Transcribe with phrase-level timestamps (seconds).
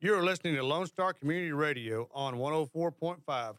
[0.00, 3.56] You're listening to Lone Star Community Radio on 104.5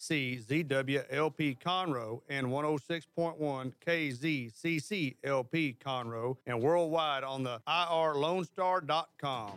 [0.00, 9.52] KCZWLP Conroe and 106.1 KZCCLP Conroe and worldwide on the irlonestar.com.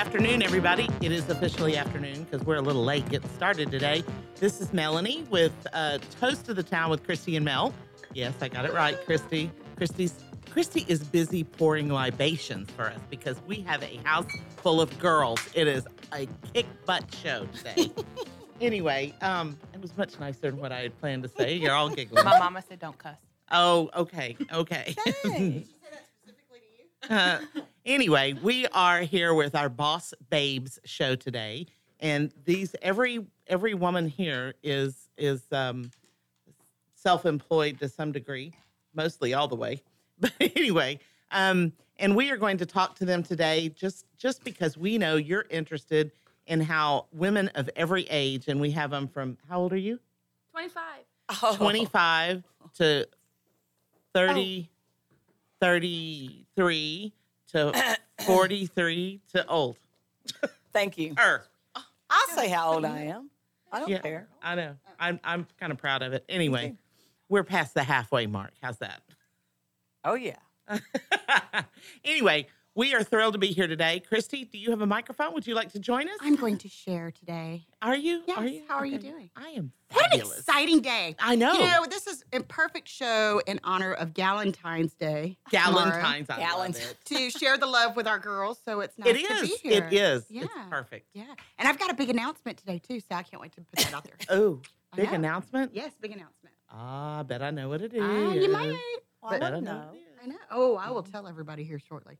[0.00, 0.88] afternoon, everybody.
[1.02, 4.02] It is officially afternoon because we're a little late getting started today.
[4.36, 7.74] This is Melanie with uh, Toast of the Town with Christy and Mel.
[8.14, 9.50] Yes, I got it right, Christy.
[9.76, 10.14] Christy's
[10.50, 14.24] Christy is busy pouring libations for us because we have a house
[14.56, 15.38] full of girls.
[15.52, 17.92] It is a kick butt show today.
[18.62, 21.56] anyway, um, it was much nicer than what I had planned to say.
[21.56, 22.24] You're all giggling.
[22.24, 23.18] My mama said don't cuss.
[23.50, 24.94] Oh, okay, okay.
[25.24, 25.66] Hey.
[27.08, 27.40] Uh,
[27.90, 31.66] anyway, we are here with our Boss Babes show today,
[31.98, 35.90] and these every every woman here is is um,
[36.94, 38.54] self-employed to some degree,
[38.94, 39.82] mostly all the way.
[40.20, 44.76] But anyway, um, and we are going to talk to them today just just because
[44.76, 46.12] we know you're interested
[46.46, 49.98] in how women of every age, and we have them from how old are you?
[50.50, 50.82] 25.
[51.42, 51.56] Oh.
[51.56, 52.42] 25
[52.74, 53.08] to
[54.12, 54.68] 30,
[55.60, 57.14] 33
[57.52, 59.76] to 43 to old.
[60.72, 61.14] Thank you.
[61.18, 63.30] Er, I'll say how old I am.
[63.72, 64.28] I don't yeah, care.
[64.42, 64.76] I know.
[64.98, 66.24] I'm, I'm kind of proud of it.
[66.28, 66.76] Anyway,
[67.28, 68.52] we're past the halfway mark.
[68.60, 69.02] How's that?
[70.04, 70.36] Oh yeah.
[72.04, 72.46] anyway,
[72.80, 74.00] we are thrilled to be here today.
[74.00, 75.34] Christy, do you have a microphone?
[75.34, 76.16] Would you like to join us?
[76.22, 77.66] I'm going to share today.
[77.82, 78.22] are you?
[78.26, 78.62] Yes, Are you?
[78.66, 79.28] how are you doing?
[79.36, 80.28] I am Fabulous.
[80.28, 81.14] What an exciting day.
[81.18, 81.52] I know.
[81.52, 85.36] You know, this is a perfect show in honor of Galentine's Day.
[85.50, 86.30] tomorrow, Galentine's.
[86.30, 86.96] I love it.
[87.04, 88.58] To share the love with our girls.
[88.64, 89.84] So it's nice It to be here.
[89.86, 90.24] It is.
[90.30, 90.44] Yeah.
[90.44, 91.08] It's perfect.
[91.12, 91.24] Yeah.
[91.58, 93.00] And I've got a big announcement today, too.
[93.00, 94.16] So I can't wait to put that out there.
[94.30, 94.62] Oh,
[94.96, 95.72] big announcement?
[95.74, 96.54] yes, big announcement.
[96.70, 98.00] Ah, I bet I know what it is.
[98.02, 98.74] Ah, you might.
[99.22, 99.86] Well, I I don't know know.
[99.88, 100.18] what it is.
[100.22, 100.36] I know.
[100.50, 102.18] Oh, I will tell everybody here shortly.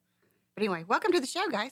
[0.60, 1.70] But anyway, welcome to the show, guys.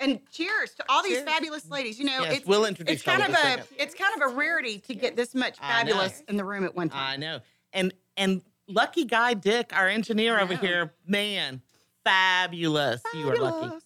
[0.00, 1.24] And cheers to all these Cheers.
[1.28, 1.96] fabulous ladies.
[1.96, 4.34] You know, Yes, it's we'll introduce it's kind of a a it's kind of a
[4.34, 7.12] rarity to get this much fabulous in the room at one time.
[7.12, 7.38] I know.
[7.72, 11.62] And and lucky guy Dick, our engineer over here, man,
[12.02, 13.00] fabulous.
[13.14, 13.76] You are lucky.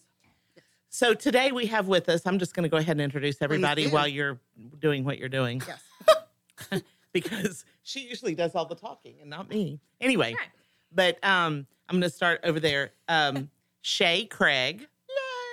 [0.89, 3.89] So today we have with us, I'm just going to go ahead and introduce everybody
[3.89, 4.39] while you're
[4.79, 6.81] doing what you're doing Yes.
[7.13, 9.79] because she usually does all the talking and not me.
[10.01, 10.49] Anyway, Right.
[10.91, 12.89] but um I'm going to start over there.
[13.07, 13.51] Um
[13.83, 14.87] Shay Craig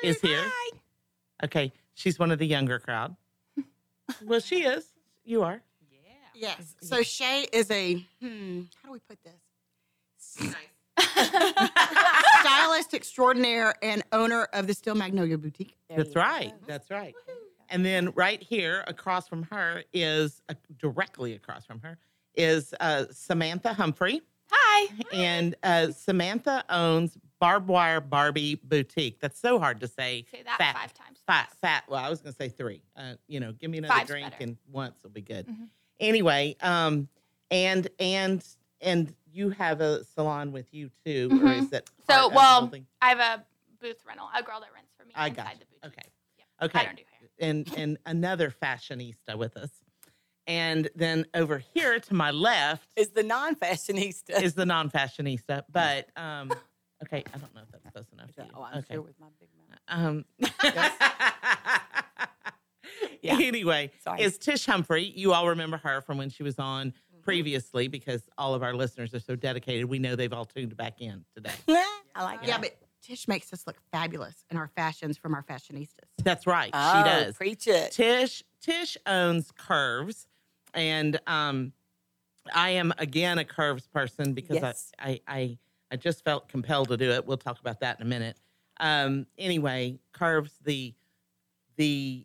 [0.05, 0.45] is here.
[1.45, 3.17] Okay, she's one of the younger crowd.
[4.25, 4.87] well, she is.
[5.25, 5.61] You are.
[5.91, 5.99] Yeah.
[6.35, 6.77] Yes.
[6.81, 10.55] So Shay is a hmm, how do we put this?
[12.41, 15.77] Stylist extraordinaire and owner of the Steel Magnolia Boutique.
[15.89, 16.51] There That's right.
[16.51, 16.67] go.
[16.67, 17.15] That's right.
[17.69, 21.99] And then right here across from her is uh, directly across from her
[22.37, 24.23] is uh, Samantha Humphrey.
[24.53, 24.89] Hi.
[25.13, 29.19] And uh, Samantha owns Barbed Wire Barbie Boutique.
[29.19, 30.27] That's so hard to say.
[30.31, 30.75] Say that Fat.
[30.77, 31.19] five times.
[31.27, 31.84] Fat, fat.
[31.89, 32.83] Well, I was going to say three.
[32.95, 34.45] Uh, you know, give me another Five's drink better.
[34.45, 35.47] and once will be good.
[35.49, 35.69] Mhm.
[35.99, 37.09] Anyway, um,
[37.51, 38.45] and and
[38.83, 41.59] and you have a salon with you too, or Mhm.
[41.59, 42.71] is that So, part of the well.
[43.03, 43.45] I have a
[43.81, 45.67] booth rental, a girl that rents for me I inside got the you.
[45.83, 45.99] boutique.
[45.99, 46.11] Okay.
[46.39, 46.67] Yeah.
[46.67, 46.78] Okay.
[46.81, 47.28] I don't do hair.
[47.49, 49.71] and and another fashionista with us.
[50.47, 54.43] And then over here to my left Is the non-fashionista.
[54.43, 56.51] is the non-fashionista, but um
[57.03, 58.34] okay, I don't know if that's close enough.
[58.37, 58.50] To you.
[58.55, 58.94] oh, I'm okay.
[58.94, 59.78] sure with my big mouth.
[59.88, 60.25] Um
[63.22, 63.37] Yeah.
[63.38, 64.22] Anyway, Sorry.
[64.22, 65.12] is Tish Humphrey.
[65.15, 67.21] You all remember her from when she was on Mm-hmm.
[67.22, 69.84] previously because all of our listeners are so dedicated.
[69.84, 71.53] We know they've all tuned back in today.
[71.69, 72.49] I like it.
[72.49, 72.62] Yeah, that.
[72.62, 76.09] but Tish makes us look fabulous in our fashions from our fashionistas.
[76.25, 76.71] That's right.
[76.72, 77.37] Oh, she does.
[77.37, 77.93] Preach it.
[77.93, 80.28] Tish Tish owns Curves,
[80.72, 81.75] and um,
[82.55, 84.91] I am again a Curves person because Yes.
[84.99, 85.59] I, I I
[85.91, 87.27] I just felt compelled to do it.
[87.27, 88.37] We'll talk about that in a minute.
[88.78, 90.95] Um, anyway, Curves the
[91.77, 92.25] the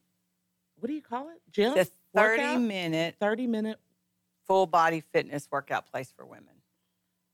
[0.80, 1.42] what do you call it?
[1.52, 2.62] Gym The 30 Workout?
[2.62, 3.80] minute thirty minute
[4.48, 6.50] full body fitness workout place for women.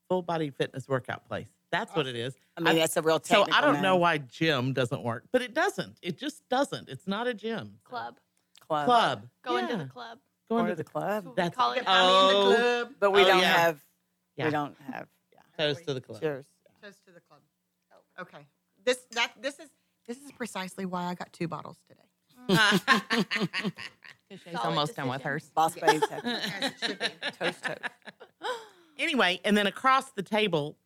[0.08, 1.46] full body fitness workout place.
[1.70, 2.34] That's what it is.
[2.56, 5.40] I mean, I- that's a real So I don't know why gym doesn't work, but
[5.42, 5.98] it doesn't.
[6.02, 6.88] It just doesn't.
[6.90, 7.78] It's not a gym.
[7.84, 8.18] Club.
[8.66, 8.84] Club.
[8.86, 9.28] Club.
[9.42, 10.18] Going to the club.
[10.50, 11.26] Going Or to the the club.
[11.26, 11.82] We That's- call it.
[11.86, 12.48] I'm in Oh.
[12.50, 12.94] the club.
[13.00, 13.56] But we Oh, don't yeah.
[13.56, 13.80] have,
[14.36, 14.44] Yeah.
[14.46, 15.21] we don't have, yeah.
[15.58, 16.20] Toast to the club.
[16.20, 16.46] Cheers.
[16.82, 17.40] Toast to the club.
[18.20, 18.46] Okay.
[18.84, 19.70] This that this is
[20.06, 22.02] this is precisely why I got two bottles today.
[24.30, 25.32] She's almost done with decision.
[25.32, 25.50] hers.
[25.54, 27.06] Boss babes have As it should be.
[27.38, 27.80] toast toast.
[28.98, 30.76] anyway, and then across the table,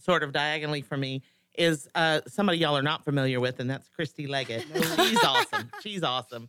[0.00, 1.22] sort of diagonally from me,
[1.56, 4.64] is uh, somebody y'all are not familiar with, and that's Christy Leggett.
[4.72, 5.70] She's awesome.
[5.82, 6.48] She's awesome.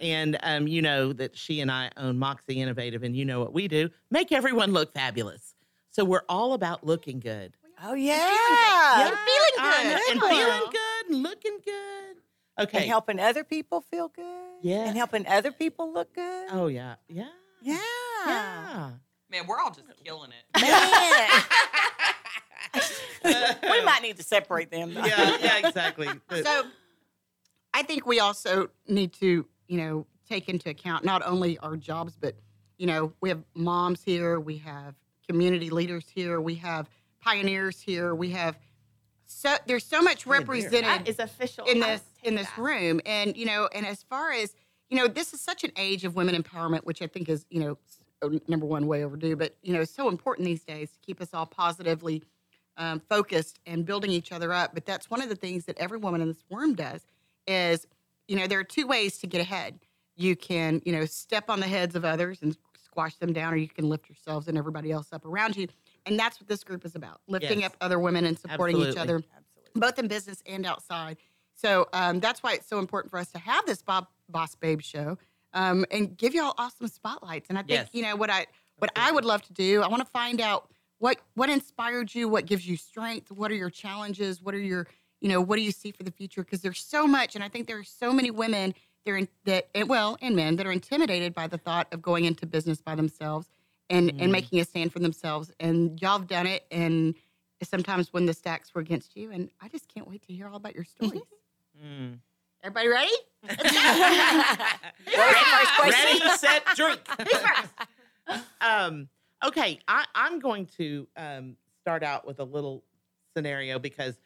[0.00, 3.52] And um, you know that she and I own Moxie Innovative, and you know what
[3.54, 5.51] we do make everyone look fabulous.
[5.92, 7.52] So we're all about looking good.
[7.84, 8.16] Oh yeah.
[8.98, 10.10] Yeah, feeling I know, good.
[10.12, 10.30] and Good.
[10.30, 12.16] feeling good and looking good.
[12.64, 12.78] Okay.
[12.78, 14.24] And helping other people feel good.
[14.62, 14.86] Yeah.
[14.86, 16.48] And helping other people look good.
[16.50, 17.28] oh yeah, yeah,
[17.60, 17.78] yeah.
[18.26, 18.90] yeah.
[19.30, 20.60] Man, we're all just killing it.
[20.60, 21.30] Man.
[23.62, 24.94] we might need to separate them.
[24.94, 25.04] though.
[25.04, 26.08] yeah, yeah, exactly.
[26.28, 26.64] But- So
[27.74, 32.16] I think we also need to, you know, take into account not only our jobs,
[32.20, 32.34] but,
[32.78, 34.94] you know, we have moms here, we have
[35.28, 36.88] community leaders here, we have
[37.20, 38.58] pioneers here, we have
[39.26, 41.64] so there's so much represented That is official.
[41.64, 42.58] in this in this that.
[42.58, 43.00] room.
[43.06, 44.54] And you know and as far as
[44.90, 47.60] you know this is such an age of women empowerment which i think is you
[47.60, 47.78] know
[48.48, 49.36] number one way overdue.
[49.36, 52.22] But you know it's so important these days to keep us all positively
[52.76, 54.74] um, focused and building each other up.
[54.74, 57.06] But that's one of the things that every woman in this room does
[57.46, 57.86] is
[58.28, 59.78] you know there are two ways to get ahead.
[60.16, 62.56] You can you know step on the heads of others and
[62.92, 65.66] squash them down or you can lift yourselves and everybody else up around you
[66.04, 67.70] and that's what this group is about lifting Yes.
[67.70, 69.14] up other women and supporting each Absolutely.
[69.14, 69.24] other
[69.74, 71.16] both in business and outside.
[71.54, 74.82] So um, that's why it's so important for us to have this Bob Boss Babe
[74.82, 75.16] show
[75.54, 77.48] um, and give y'all awesome spotlights.
[77.48, 77.88] And I think Yes.
[77.92, 78.46] you know what I
[78.78, 79.80] what I would love to do.
[79.80, 80.68] I want to find out
[80.98, 84.86] what what inspired you, what gives you strength, what are your challenges, what are your
[85.22, 86.42] you know what do you see for the future?
[86.42, 89.68] Because there's so much, and I think there are so many women there in, that
[89.74, 92.94] and well and men that are intimidated by the thought of going into business by
[92.94, 93.48] themselves
[93.90, 94.22] and Mm.
[94.22, 95.50] and making a stand for themselves.
[95.60, 97.14] And y'all have done it and
[97.62, 99.30] sometimes when the stacks were against you.
[99.30, 101.22] And I just can't wait to hear all about your stories.
[101.84, 102.18] Mm.
[102.62, 103.10] Everybody ready?
[103.42, 103.58] Ready,
[105.16, 106.20] first question?
[106.20, 107.00] Ready, set, drink.
[108.60, 109.08] um,
[109.44, 112.84] okay, I, I'm going to um, start out with a little
[113.34, 114.16] scenario because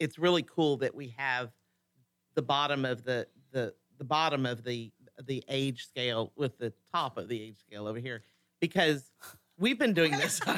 [0.00, 1.50] it's really cool that we have
[2.34, 4.92] the bottom of the the the bottom of the
[5.26, 8.22] the age scale with the top of the age scale over here
[8.60, 9.10] because
[9.58, 10.40] we've been doing this.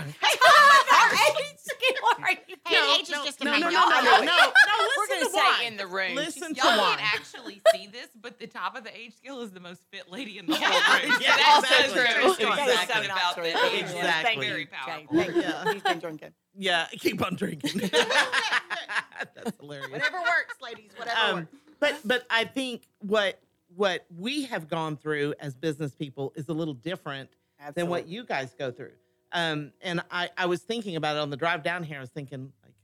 [2.67, 3.73] Hey, age is just a no, no, no, number.
[3.73, 4.55] no, Y'all no, know no, it.
[4.67, 5.65] no, We're gonna say why.
[5.67, 6.15] in the room.
[6.17, 6.97] Listen to Y'all why.
[6.97, 10.11] can't actually see this, but the top of the age scale is the most fit
[10.11, 11.21] lady in the whole room.
[11.21, 11.95] Yeah, That's exactly.
[11.95, 12.33] true.
[12.33, 12.47] Exactly.
[12.47, 12.95] That is Exactly.
[12.95, 13.43] something about True.
[13.45, 13.83] the age.
[13.83, 14.03] Exactly.
[14.03, 14.49] Thank you.
[14.49, 15.17] Very powerful.
[15.17, 15.43] Thank you.
[15.43, 15.73] Yeah.
[15.73, 16.31] He's been drinking.
[16.59, 17.81] Yeah, keep on drinking.
[17.93, 19.91] That's hilarious.
[19.91, 20.91] Whatever works, ladies.
[20.97, 21.57] Whatever um, works.
[21.81, 23.41] But but I think what
[23.75, 27.31] what we have gone through as business people is a little different
[27.75, 28.93] than what you guys go through.
[29.33, 31.99] Um, and I I was thinking about it on the drive down here.
[31.99, 32.75] I was thinking like,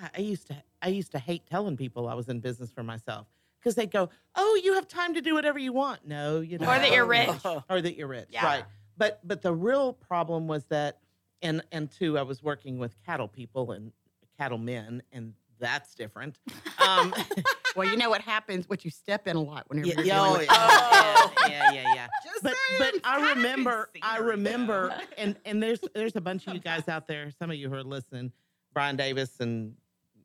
[0.00, 2.82] God, I used to I used to hate telling people I was in business for
[2.82, 3.26] myself
[3.60, 6.06] because they go, Oh, you have time to do whatever you want.
[6.06, 6.68] No, you don't.
[6.68, 7.28] Or that you're rich.
[7.70, 8.44] or that you're rich, Yeah.
[8.44, 8.64] right?
[8.96, 10.98] But but the real problem was that,
[11.42, 13.92] and and two, I was working with cattle people and
[14.38, 16.38] cattle men, and that's different.
[16.78, 17.12] Um,
[17.76, 18.68] Well, you know what happens?
[18.68, 21.72] What you step in a lot whenever yeah, you're yeah, oh, dealing oh, with yeah,
[21.72, 22.06] yeah, yeah, yeah.
[22.24, 22.92] Just But saying.
[22.94, 26.88] but I remember I scenery, remember and and there's there's a bunch of you guys
[26.88, 27.30] out there.
[27.38, 28.32] Some of you who are listening,
[28.72, 29.74] Brian Davis and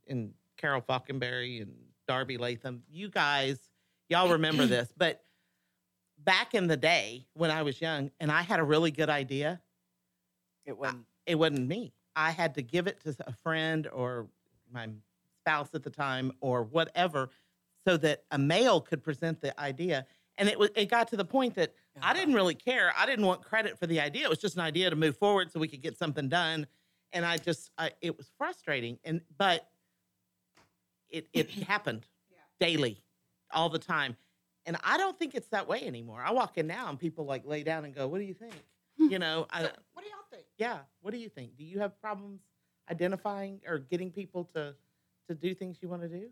[0.08, 1.74] and Carol Falkenberry and
[2.08, 2.84] Darby Latham.
[2.90, 3.60] You guys,
[4.10, 5.24] y'all remember this, but
[6.24, 9.62] back in the day when I was young and I had a really good idea,
[10.66, 11.06] It wasn't.
[11.26, 11.94] it wasn't me.
[12.16, 14.28] I had to give it to a friend or
[14.72, 14.90] my
[15.42, 17.30] spouse at the time or whatever
[17.88, 20.06] so that a male could present the idea.
[20.38, 22.94] And it was it got to the point that I didn't really care.
[22.98, 24.24] I didn't want credit for the idea.
[24.24, 26.68] It was just an idea to move forward so we could get something done.
[27.14, 28.98] And I just I, it was frustrating.
[29.04, 29.68] And but
[31.10, 32.08] it it happened
[32.60, 33.04] daily,
[33.54, 34.16] all the time.
[34.66, 36.22] And I don't think it's that way anymore.
[36.26, 38.54] I walk in now and people like lay down and go, "What do you think?"
[38.98, 39.10] Hmm.
[39.10, 40.46] You know, I, What do y'all think?
[40.58, 40.80] yeah.
[41.02, 41.58] What do you think?
[41.58, 42.42] Do you have problems
[42.90, 44.76] identifying or getting people to
[45.28, 46.30] to do things you want to do?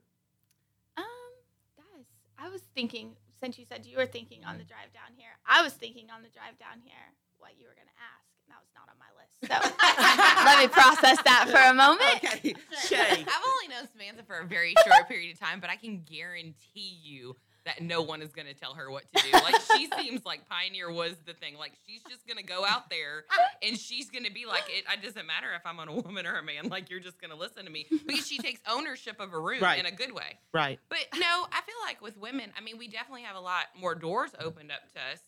[2.39, 4.69] Guys, I was thinking since you said you were thinking on the mm-hmm.
[4.69, 6.96] drive down here, I was thinking on the drive down here
[7.38, 9.39] what you were gonna ask, and that was not on my list.
[9.39, 9.55] So
[10.46, 12.19] let me process that for a moment.
[12.24, 12.55] Okay,
[12.86, 13.24] Shay.
[13.24, 17.00] I've only known Samantha for a very short period of time, but I can guarantee
[17.01, 19.31] you that no one is going to tell her what to do.
[19.33, 21.57] Like she seems like Pioneer was the thing.
[21.57, 23.25] Like she's just going to go out there
[23.61, 26.25] and she's going to be like, it, it doesn't matter if I'm on a woman
[26.25, 26.69] or a man.
[26.69, 29.61] Like you're just going to listen to me because she takes ownership of a room
[29.61, 29.79] Right.
[29.79, 30.37] in a good way.
[30.53, 30.79] Right.
[30.89, 31.19] But no,
[31.51, 34.71] I feel like with women, I mean, we definitely have a lot more doors opened
[34.71, 35.19] up to us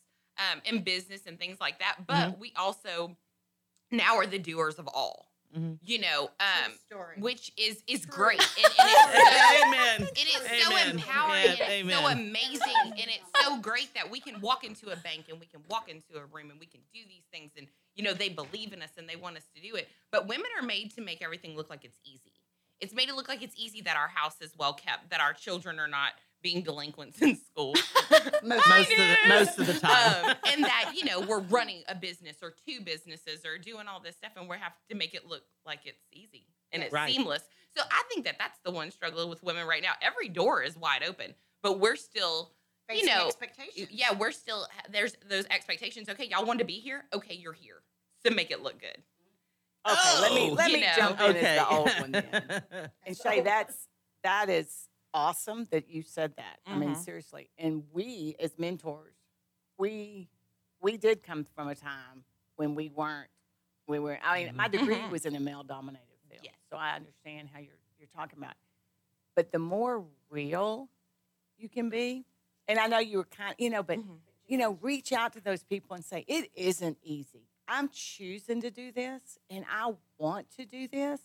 [0.52, 2.08] um, in business and things like that.
[2.08, 3.18] But we also
[3.92, 5.31] now are the doers of all.
[5.56, 5.80] Mhm.
[5.84, 6.72] You know, um,
[7.18, 8.26] which is is True.
[8.26, 8.42] great.
[8.58, 10.02] And, and it's so, Amen.
[10.16, 14.20] it is so empowering Yeah, and it's so amazing and it's so great that we
[14.20, 16.82] can walk into a bank and we can walk into a room and we can
[16.94, 19.62] do these things and you know they believe in us and they want us to
[19.62, 19.90] do it.
[20.12, 22.34] But women are made to make everything look like it's easy.
[22.80, 25.34] It's made to look like it's easy that our house is well kept, that our
[25.34, 27.74] children are not being delinquents in school.
[28.44, 30.26] Most- most of the most of the time.
[30.26, 34.00] um, and that you know we're running a business or two businesses or doing all
[34.00, 37.14] this stuff and we have to make it look like it's easy and it's Right.
[37.14, 37.44] seamless
[37.76, 40.76] so i think that that's the one struggle with women right now every door is
[40.76, 41.34] wide open
[41.64, 42.52] but we're still
[42.90, 43.88] Facing know, expectations.
[43.92, 47.82] yeah we're still there's those expectations okay y'all want to be here okay you're here
[48.26, 48.98] so make it look good
[49.90, 50.94] Okay, let me Oh, let me know.
[50.96, 51.58] jump in okay.
[51.58, 52.90] as the old one then.
[53.06, 53.88] and say that's
[54.24, 56.60] that is awesome that you said that.
[56.66, 56.98] I mean, Mhm.
[56.98, 57.50] seriously.
[57.58, 59.16] And we as mentors,
[59.78, 60.30] we
[60.82, 62.24] we did come from a time
[62.56, 63.30] when we weren't
[63.88, 65.10] we were I mean, my degree Mhm.
[65.12, 66.42] was in a male dominated field.
[66.44, 66.56] Yes.
[66.70, 68.56] So I understand how you're you're talking about.
[69.36, 70.90] But the more real
[71.58, 72.26] you can be,
[72.68, 74.20] and I know you were kind you know, but Mhm.
[74.48, 77.48] you know, reach out to those people and say, it isn't easy.
[77.68, 81.22] I'm choosing to do this and I want to do this,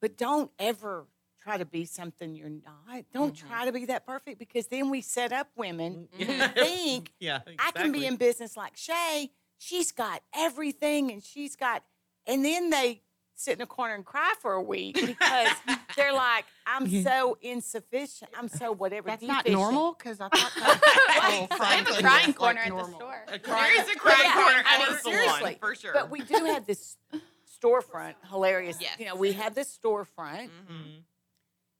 [0.00, 1.06] but don't ever
[1.44, 3.04] try to be something you're not.
[3.12, 3.48] Don't Mhm.
[3.48, 6.54] try to be that perfect because then we set up women who Mhm.
[6.54, 9.30] think yeah, I can be in business like Shay.
[9.58, 11.84] She's got everything and she's got,
[12.26, 13.02] and then they
[13.34, 15.48] sit in a corner and cry for a week because
[15.96, 17.02] they're like, I'm Yeah.
[17.02, 18.30] so insufficient.
[18.34, 19.08] I'm so whatever.
[19.08, 21.48] That's not normal because I thought that Right.
[21.52, 23.00] whole I have a crying corner like, at the normal.
[23.00, 23.24] store.
[23.28, 25.38] A there is a crying- crying Yeah, corner I mean, every seriously.
[25.40, 26.96] salon, for sure But we do have this
[27.62, 28.78] storefront, hilarious.
[28.80, 28.96] Yes.
[28.98, 31.02] You know, we have this storefront, Mhm.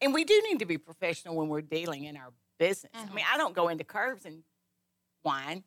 [0.04, 2.92] And we do need to be professional when we're dealing in our business.
[2.94, 3.14] I Mhm.
[3.14, 4.44] mean, I don't go into curves and
[5.22, 5.64] whine,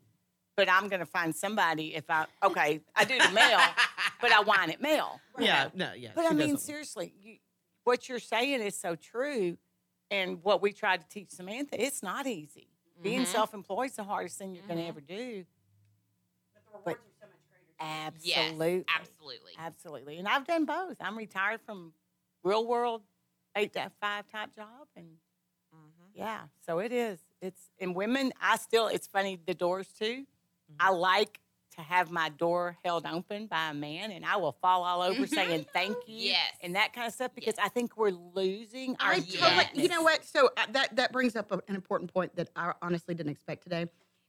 [0.56, 3.60] but I'm going to find somebody if I, okay, I do the mail,
[4.22, 5.20] but I whine at mail.
[5.40, 6.12] Yeah, no, yeah.
[6.14, 7.40] But I mean, doesn't- seriously, you,
[7.84, 9.58] what you're saying is so true.
[10.12, 12.70] And what we tried to teach Samantha, it's not easy.
[13.02, 13.28] Being Mhm.
[13.28, 15.46] self employed is the hardest thing you're going to ever do.
[16.86, 17.00] But
[17.80, 18.86] yes Absolutely.
[18.88, 20.18] absolutely Absolutely.
[20.20, 20.98] And I've done both.
[21.02, 21.94] I'm retired from
[22.44, 23.04] real world
[23.58, 24.88] eight to five type job.
[24.96, 25.08] And
[25.76, 26.10] Mhm.
[26.14, 27.20] yeah, so it is.
[27.42, 30.26] It's, and women, I still, it's funny, the doors too.
[30.80, 31.40] I like
[31.76, 35.28] to have my door held open by a man and I will fall all over
[35.28, 36.54] saying thank you Yes.
[36.62, 40.02] and that kind of stuff because I think we're losing our I totally, you know
[40.02, 40.26] what?
[40.26, 43.86] So uh, that that brings up an important point that I honestly didn't expect today.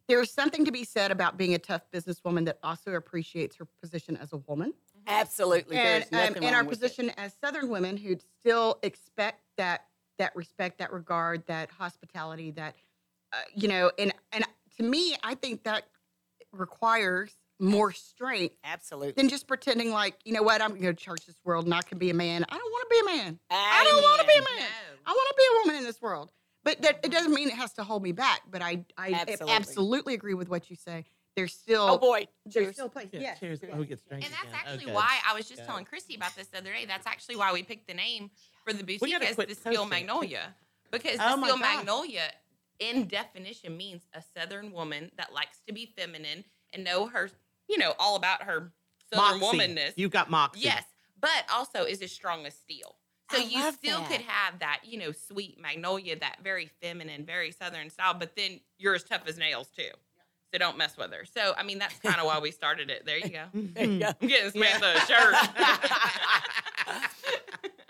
[0.09, 3.67] There is something to be said about being a tough businesswoman that also appreciates her
[3.83, 4.75] position as a woman.
[5.09, 5.77] Absolutely.
[5.77, 6.81] and um, in our with it.
[6.81, 9.85] position as Southern women who still expect that
[10.19, 12.75] that respect, that regard, that hospitality, that
[13.33, 14.45] uh, you know, and and
[14.77, 15.85] to me, I think that
[16.53, 19.13] requires more strength Absolutely.
[19.17, 21.83] than just pretending like you know what I'm going to church this world and I
[21.83, 22.45] can be a man.
[22.49, 23.39] I don't want to be a man.
[23.51, 24.59] I don't want to be a man.
[24.59, 24.97] No.
[25.07, 26.33] I want to be a woman in this world.
[26.65, 28.43] But that it doesn't mean it has to hold me back.
[28.51, 29.55] But I I Absolutely.
[29.55, 31.05] absolutely, agree with what you say.
[31.39, 32.27] There's oh, still Oh boy.
[32.47, 32.75] there's Cheers.
[32.75, 33.09] still a place.
[33.13, 33.61] Yeah, yes, cheers.
[33.73, 34.55] Oh, we get strength And that's again.
[34.55, 34.95] actually Okay.
[34.95, 35.67] why I was just Good.
[35.67, 36.85] telling Christy about this the other day.
[36.85, 38.31] That's actually why we picked the name
[38.65, 39.87] for the boutique gotta as quit the Steel.
[39.87, 40.55] Magnolia.
[40.91, 41.59] Because Oh the Steel.
[41.59, 42.33] Magnolia,
[42.81, 46.43] in definition, means a Southern woman that likes to be feminine
[46.73, 47.31] and know her,
[47.69, 48.73] you know, all about her
[49.13, 49.59] Southern Moxie.
[49.59, 49.93] womanness.
[49.97, 50.63] You've got moxie.
[50.63, 50.83] Yes,
[51.21, 52.97] but also is as strong as steel.
[53.31, 54.11] So I you still that.
[54.11, 58.61] could have that, you know, sweet magnolia, that very feminine, very southern style, but then
[58.79, 59.91] you're as tough as nails too.
[60.53, 61.25] So don't mess with her.
[61.27, 63.05] So I mean, that's kind of why we started it.
[63.05, 63.45] There you go.
[63.75, 64.11] There you go.
[64.21, 65.35] I'm getting Samantha a shirt.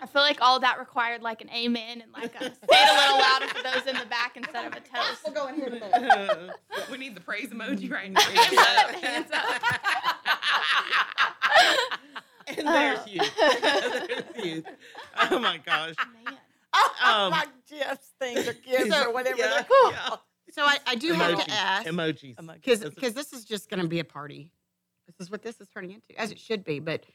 [0.01, 2.95] I feel like all that required like an amen and like a say it a
[2.99, 5.21] little louder for those in the back instead of a toast.
[5.25, 6.51] We'll go in here in
[6.91, 8.19] we need the praise emoji right now.
[8.21, 9.61] Hands up, hands up.
[12.47, 13.21] and there's you.
[13.61, 14.63] there's you.
[15.31, 15.95] Oh my gosh.
[16.25, 16.37] Man.
[17.05, 19.93] Um, like Jeff's things or gifts So- or whatever yeah, they're called.
[19.93, 20.15] yeah.
[20.51, 22.35] So I, I do have to ask Emojis.
[22.53, 24.51] because because this is just going to be a party.
[25.07, 26.79] This is what this is turning into, as it should be.
[26.79, 27.05] But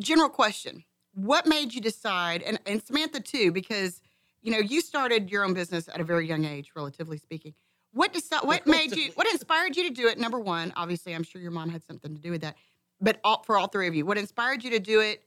[0.00, 0.84] general question:
[1.14, 4.00] What made you decide, and, and Samantha too, because
[4.42, 7.54] you know you started your own business at a very young age, relatively speaking.
[7.92, 9.12] What decide, What made you?
[9.14, 10.18] What inspired you to do it?
[10.18, 12.56] Number one, obviously, I'm sure your mom had something to do with that.
[13.00, 15.22] But all, for all three of you, what inspired you to do it,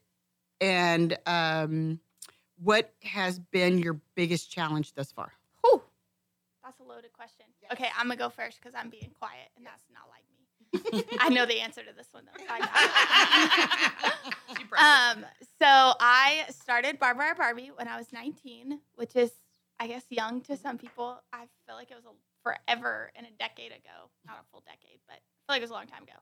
[0.60, 2.00] and um,
[2.62, 5.32] what has been your biggest challenge thus far?
[6.76, 6.86] Whew.
[6.86, 7.46] That's a loaded question.
[7.72, 11.18] Okay, I'm gonna go first because I'm being quiet, and that's not like me.
[11.20, 12.44] I know the answer to this one though.
[12.44, 14.34] so I got it.
[14.58, 15.24] She pressed um,
[15.60, 19.32] so I started Barb Wire Barbie when I was 19, which is,
[19.80, 21.22] I guess, young to some people.
[21.32, 22.10] I feel like it was a,
[22.42, 24.10] forever and a decade ago.
[24.26, 26.12] Not a full decade, but I feel like it was a long time ago.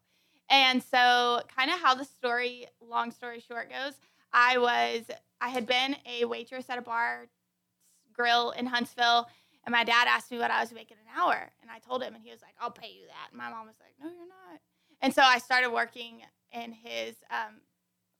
[0.49, 3.95] And so, kind of how the story, long story short, goes.
[4.33, 5.03] I was,
[5.41, 7.29] I had been a waitress at a bar
[8.13, 9.29] grill in Huntsville,
[9.65, 12.15] and my dad asked me what I was making an hour, and I told him,
[12.15, 14.27] and he was like, "I'll pay you that." And my mom was like, "No, you're
[14.27, 14.61] not."
[15.03, 17.61] And so I started working in his um,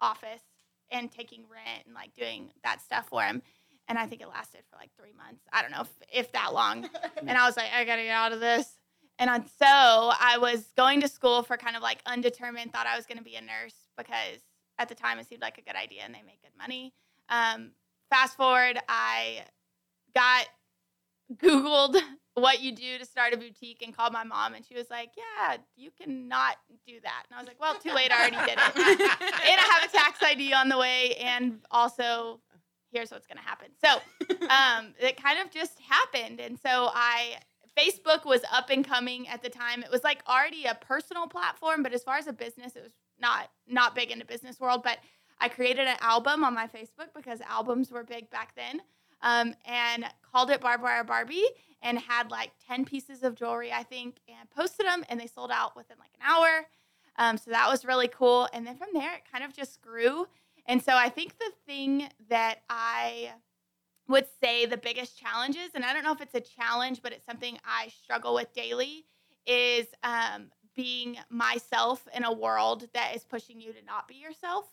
[0.01, 0.43] office
[0.91, 3.43] and taking rent and like doing that stuff for him.
[3.89, 5.43] and I think it lasted for like three months.
[5.53, 6.89] I don't know if, if that long.
[7.27, 8.79] and I was like, I gotta get out of this.
[9.19, 12.73] And on, so I was going to school for kind of like undetermined.
[12.73, 14.39] Thought I was gonna be a nurse because
[14.79, 16.95] at the time it seemed like a good idea and they make good money.
[17.29, 17.73] Um,
[18.11, 19.45] fast forward, I
[20.15, 20.47] got
[21.37, 21.97] Googled
[22.35, 25.11] what you do to start a boutique and called my mom, and she was like,
[25.17, 26.57] Yeah, you cannot
[26.87, 27.25] do that.
[27.29, 28.77] And I was like, Well, too late, I already did it.
[29.01, 32.41] and I have a tax ID on the way, and also
[32.93, 33.69] here's what's going to happen.
[33.83, 36.41] So um, it kind of just happened.
[36.41, 37.37] And so I,
[37.79, 39.83] Facebook was up and coming at the time.
[39.83, 42.93] It was like already a personal platform, but as far as a business, it was
[43.19, 44.83] not not big in the business world.
[44.83, 44.99] But
[45.39, 48.81] I created an album on my Facebook because albums were big back then,
[49.23, 51.47] um, and called it Barbed Wire Barbie,
[51.83, 55.51] and had like ten pieces of jewelry, I think, and posted them, and they sold
[55.51, 56.67] out within like an hour.
[57.17, 58.49] Um, so that was really cool.
[58.53, 60.27] And then from there, it kind of just grew.
[60.67, 63.33] And so I think the thing that I
[64.09, 67.27] would say the biggest challenges, and I don't know if it's a challenge, but it's
[67.27, 69.07] something I struggle with daily,
[69.47, 74.67] is um, being myself in a world that is pushing you to not be yourself.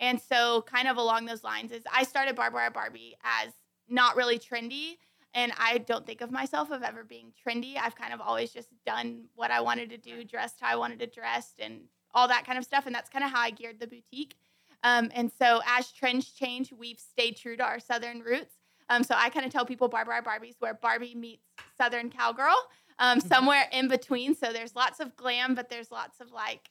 [0.00, 3.52] And so, kind of along those lines, is I started Barbed Wire Barbie as
[3.88, 4.96] not really trendy.
[5.34, 7.76] And I don't think of myself of ever being trendy.
[7.80, 11.00] I've kind of always just done what I wanted to do, dressed how I wanted
[11.00, 11.80] to dress, and
[12.14, 12.86] all that kind of stuff.
[12.86, 14.36] And that's kind of how I geared the boutique.
[14.84, 18.54] Um, and so as trends change, we've stayed true to our Southern roots.
[18.90, 21.42] Um, so I kind of tell people Barbed Wire Barbies where Barbie meets
[21.76, 22.54] Southern Cowgirl,
[22.98, 23.26] um, mm-hmm.
[23.26, 24.36] somewhere in between.
[24.36, 26.68] So there's lots of glam, but there's lots of like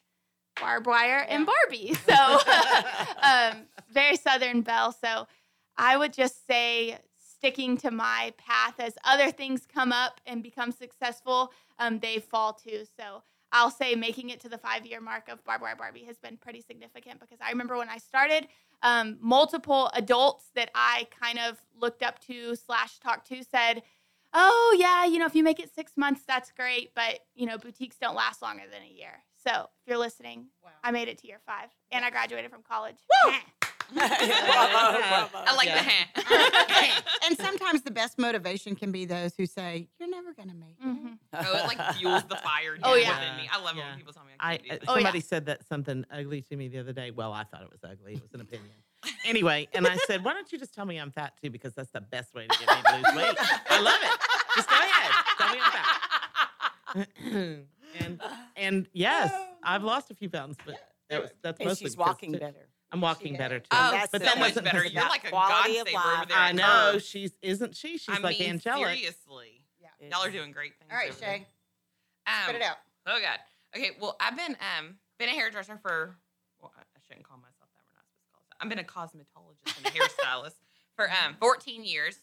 [0.60, 1.96] barbed wire and Barbie.
[2.08, 2.13] So
[3.24, 4.91] um, very Southern Belle.
[4.91, 5.27] So
[5.77, 10.72] I would just say sticking to my path as other things come up and become
[10.72, 12.84] successful, um, they fall too.
[12.98, 16.18] So I'll say making it to the five year mark of Barbed Wire Barbie has
[16.18, 18.48] been pretty significant because I remember when I started,
[18.82, 23.84] um, multiple adults that I kind of looked up to slash talked to said,
[24.34, 27.58] "Oh yeah, you know if you make it six months, that's great, but you know
[27.58, 30.72] boutiques don't last longer than a year." So if you're listening, wow.
[30.84, 32.98] I made it to year five and I graduated from college.
[33.27, 33.34] Woo!
[33.98, 36.10] I like the hand.
[37.28, 40.86] and sometimes the best motivation can be those who say, "You're never gonna make it."
[40.86, 41.13] Mm-hmm.
[41.34, 42.78] oh, it like fuels the fire.
[42.84, 43.50] Oh yeah, within me.
[43.52, 43.84] I love yeah.
[43.84, 45.22] it when people tell me I, I uh, Somebody oh, yeah.
[45.22, 47.12] said that something ugly to me the other day.
[47.12, 48.13] Well, I thought it was ugly.
[48.13, 48.72] It was an opinion.
[49.26, 51.50] anyway, and I said, "Why don't you just tell me I'm fat too?
[51.50, 53.38] Because that's the best way to get me to lose weight."
[53.70, 54.20] I love it.
[54.56, 55.12] Just go ahead.
[55.38, 56.00] Tell me I'm fat.
[58.00, 58.22] and
[58.56, 60.76] and yes, I've lost a few pounds, but
[61.10, 62.67] that was, that's and mostly she's walking better.
[62.93, 63.67] I'm walking better too.
[63.71, 64.86] Oh, but so that much better.
[64.86, 66.38] You're like a godsend over there.
[66.38, 67.97] I know she's isn't she?
[67.97, 68.97] She's I like mean, angelic.
[68.97, 70.10] Seriously, yeah.
[70.12, 70.91] y'all are doing great things.
[70.91, 71.47] All right, Shay,
[72.27, 72.77] um, spit it out.
[73.08, 73.39] Oh God.
[73.75, 73.97] Okay.
[73.99, 76.15] Well, I've been um been a hairdresser for.
[76.62, 77.82] Well, I shouldn't call myself that.
[77.84, 78.56] We're not supposed to call it.
[78.62, 80.56] I've been a cosmetologist and a hairstylist
[80.95, 82.19] for um 14 years.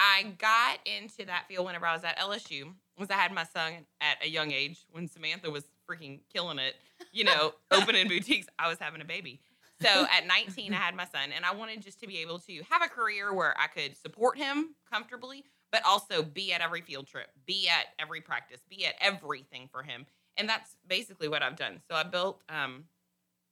[0.00, 2.72] I got into that field whenever I was at LSU.
[2.98, 6.74] Was I had my son at a young age when Samantha was freaking killing it.
[7.12, 8.48] You know, opening boutiques.
[8.58, 9.40] I was having a baby.
[9.80, 12.62] So at 19, I had my son, and I wanted just to be able to
[12.68, 17.06] have a career where I could support him comfortably, but also be at every field
[17.06, 20.06] trip, be at every practice, be at everything for him.
[20.36, 21.80] And that's basically what I've done.
[21.88, 22.84] So I built, um,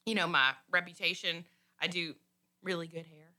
[0.04, 1.44] you know, my reputation.
[1.80, 2.14] I do
[2.62, 3.34] really good hair.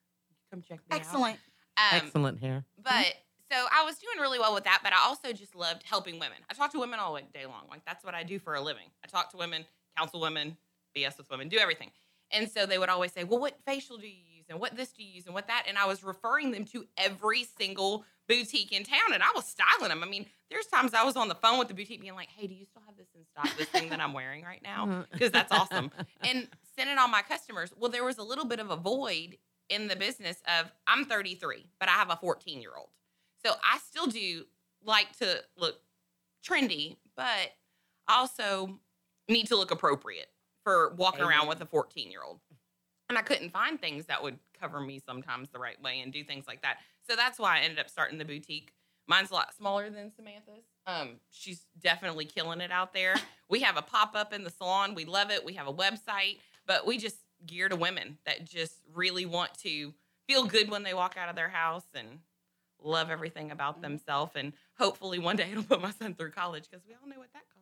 [0.51, 1.37] Come check me Excellent.
[1.77, 1.93] out.
[1.93, 2.65] Um, Excellent hair.
[2.81, 3.13] But
[3.51, 6.37] so I was doing really well with that, but I also just loved helping women.
[6.49, 7.63] I talk to women all day long.
[7.69, 8.87] Like that's what I do for a living.
[9.03, 9.65] I talk to women,
[9.97, 10.57] counsel women,
[10.95, 11.91] BS with women, do everything.
[12.31, 14.45] And so they would always say, Well, what facial do you use?
[14.49, 15.25] And what this do you use?
[15.25, 15.65] And what that?
[15.67, 19.13] And I was referring them to every single boutique in town.
[19.13, 20.03] And I was styling them.
[20.03, 22.47] I mean, there's times I was on the phone with the boutique being like, Hey,
[22.47, 23.57] do you still have this in stock?
[23.57, 24.83] This thing that I'm wearing right now?
[24.83, 25.03] Uh-huh.
[25.11, 25.91] Because that's awesome.
[26.21, 27.71] And sending all my customers.
[27.75, 29.37] Well, there was a little bit of a void
[29.69, 32.89] in the business of I'm 33, but I have a 14 year old.
[33.45, 34.45] So I still do
[34.83, 35.79] like to look
[36.47, 37.51] trendy, but
[38.07, 38.79] also
[39.27, 40.27] need to look appropriate
[40.67, 41.31] for walking Amen.
[41.31, 42.41] around with a 14 year old.
[43.07, 46.25] And I couldn't find things that would cover me sometimes the right way and do
[46.25, 46.79] things like that.
[47.09, 48.73] So that's why I ended up starting the boutique.
[49.07, 50.65] Mine's a lot smaller than Samantha's.
[50.85, 53.15] Um, she's definitely killing it out there.
[53.49, 54.93] we have a pop up in the salon.
[54.93, 55.45] We love it.
[55.45, 59.93] We have a website, but we just gear to women that just really want to
[60.27, 62.19] feel good when they walk out of their house and
[62.83, 63.83] love everything about mm-hmm.
[63.83, 64.33] themselves.
[64.35, 67.31] And hopefully one day it'll put my son through college because we all know what
[67.31, 67.53] that costs.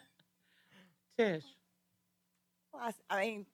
[1.18, 1.44] Tish.
[2.72, 3.46] Well, I, I mean,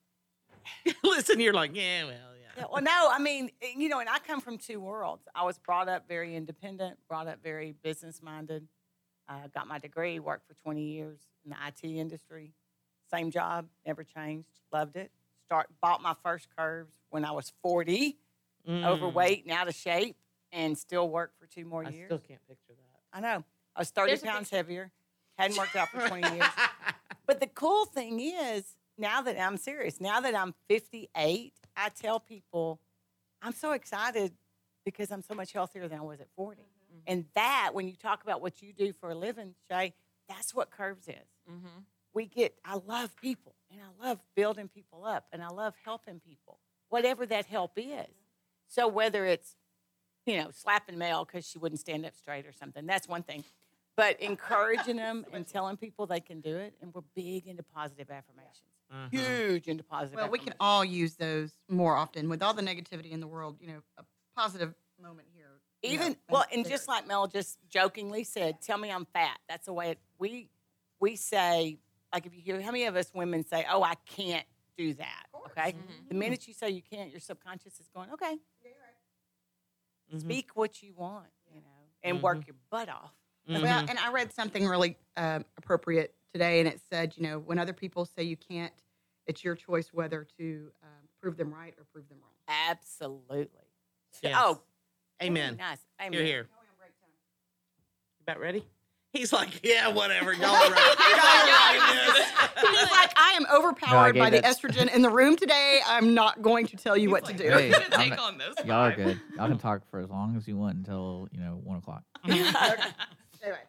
[1.03, 2.47] listen, you're like, yeah, well, yeah.
[2.57, 2.65] yeah.
[2.71, 5.27] Well, no, I mean, eh, you know, and I come from two worlds.
[5.33, 8.67] I was brought up very independent, brought up very business minded.
[9.27, 12.53] I got my degree, worked for 20 years in the IT industry.
[13.11, 15.11] Same job, never changed, loved it.
[15.45, 18.17] Start bought my first curves when I was 40.
[18.67, 18.83] Mm.
[18.83, 20.15] overweight and out of shape,
[20.51, 22.07] and still work for two more I years.
[22.07, 22.99] still can't picture that.
[23.15, 23.43] I know.
[23.75, 24.91] I was 30 There's pounds heavier,
[25.37, 26.47] hadn't worked out for 20 years.
[27.25, 32.19] But the cool thing is, now that I'm serious, now that I'm 58, I tell
[32.19, 32.79] people
[33.41, 34.31] I'm so excited
[34.85, 36.61] because I'm so much healthier than I was at 40.
[36.61, 36.99] Mm-hmm.
[37.07, 39.93] And that, when you talk about what you do for a living, Shay,
[40.29, 41.15] that's what Curves is.
[41.49, 41.79] Mm-hmm.
[42.13, 46.19] We get, I love people and I love building people up and I love helping
[46.19, 46.59] people,
[46.89, 48.07] whatever that help is.
[48.67, 49.55] So whether it's,
[50.25, 53.43] you know, slapping Mel because she wouldn't stand up straight or something, that's one thing.
[53.97, 56.73] But encouraging them and telling people they can do it.
[56.81, 59.07] And we're big into positive affirmations, Uh-huh.
[59.11, 63.11] huge into positive Well, we can all use those more often with all the negativity
[63.11, 63.57] in the world.
[63.61, 64.03] You know, a
[64.35, 65.61] positive moment here.
[65.83, 69.05] you know, even well and a just like mel just jokingly said tell me i'm
[69.13, 70.49] fat that's the way it, we
[71.01, 71.77] we say
[72.13, 74.45] like if you hear how many of us women say oh i can't
[74.77, 76.07] do that okay Mhm.
[76.09, 78.37] the minute you say you can't your subconscious is going okay
[80.13, 80.19] Mhm.
[80.21, 83.13] speak what you want you know and work your butt off
[83.47, 83.89] Well, Mhm.
[83.89, 87.73] and I read something really um, appropriate today, and it said, you know, when other
[87.73, 88.73] people say you can't,
[89.27, 90.89] it's your choice whether to um,
[91.21, 92.31] prove them right or prove them wrong.
[92.47, 93.47] absolutely
[94.21, 94.35] Yes.
[94.37, 94.61] oh
[95.21, 95.57] Amen.
[95.57, 96.13] nice Amen.
[96.13, 96.47] You're here.
[98.19, 98.65] You about ready?
[99.13, 100.33] He's like, yeah, whatever.
[100.33, 100.95] Y'all are right.
[100.99, 102.77] Y'all are right.
[102.79, 105.79] He's like, I am overpowered gave by the that- estrogen in the room today.
[105.87, 107.49] I'm not going to tell you what to do.
[107.49, 108.55] Hey, take on those.
[108.65, 109.19] Y'all are good.
[109.37, 112.03] Y'all can talk for as long as you want until you know one o'clock.
[113.45, 113.59] Anyway,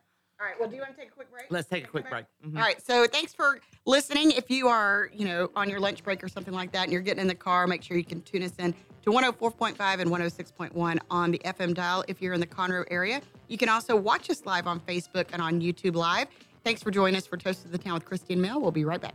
[0.41, 0.59] all right.
[0.59, 1.45] Well, do you want to take a quick break?
[1.51, 2.25] Let's take a quick break.
[2.45, 2.57] Mhm.
[2.57, 2.85] All right.
[2.85, 4.31] So thanks for listening.
[4.31, 7.03] If you are, you know, on your lunch break or something like that, and you're
[7.03, 10.99] getting in the car, make sure you can tune us in to 104.5 and 106.1
[11.11, 13.21] on the FM dial if you're in the Conroe area.
[13.49, 16.29] You can also watch us live on Facebook and on YouTube Live.
[16.65, 18.61] Thanks for joining us for Toast of the Town with Christy and Mel.
[18.61, 19.15] We'll be right back.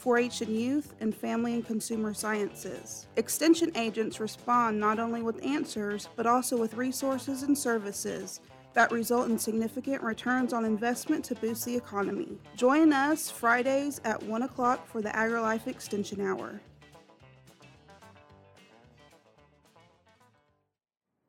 [0.00, 3.06] 4 H and youth, and family and consumer sciences.
[3.16, 8.40] Extension agents respond not only with answers, but also with resources and services
[8.72, 12.38] that result in significant returns on investment to boost the economy.
[12.56, 16.62] Join us Fridays at 1 o'clock for the AgriLife Extension Hour.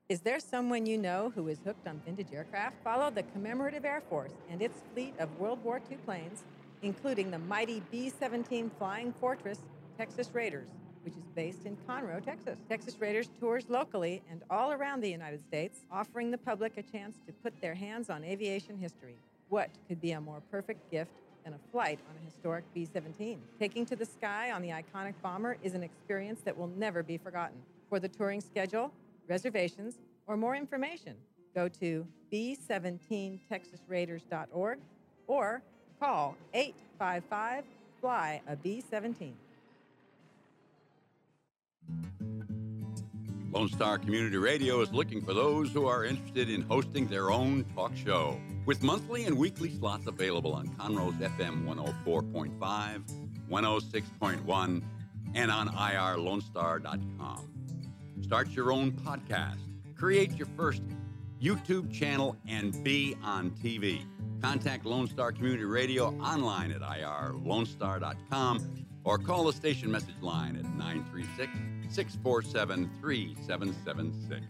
[0.08, 2.76] Is there someone you know who is hooked on vintage aircraft?
[2.86, 6.44] Follow the Commemorative Air Force and its fleet of World War II planes,
[6.82, 9.60] including the mighty B 17 Flying Fortress
[9.98, 10.68] Texas Raiders,
[11.04, 12.60] which is based in Conroe, Texas.
[12.70, 17.18] Texas Raiders tours locally and all around the United States, offering the public a chance
[17.28, 19.16] to put their hands on aviation history.
[19.50, 21.12] What could be a more perfect gift
[21.44, 23.40] than a flight on a historic B 17?
[23.60, 27.18] Taking to the sky on the iconic bomber is an experience that will never be
[27.18, 27.58] forgotten.
[27.90, 28.92] For the touring schedule,
[29.28, 29.96] reservations,
[30.28, 31.16] or more information,
[31.54, 34.80] go to b17texasraiders.org
[35.28, 35.62] or
[36.02, 37.64] call 855
[38.02, 39.34] Fly a B 17.
[43.52, 47.66] Lone Star Community Radio is looking for those who are interested in hosting their own
[47.76, 48.40] talk show.
[48.66, 53.04] With monthly and weekly slots available on Conroe's FM 104.5,
[53.50, 54.84] 106.1,
[55.36, 57.52] and on irlonestar.com.
[58.22, 59.60] Start your own podcast,
[59.96, 60.82] create your first
[61.42, 64.06] YouTube channel, and be on TV.
[64.42, 70.66] Contact Lone Star Community Radio online at irlonestar.com or call the station message line at
[70.78, 71.52] 936
[71.90, 74.46] 647 3776.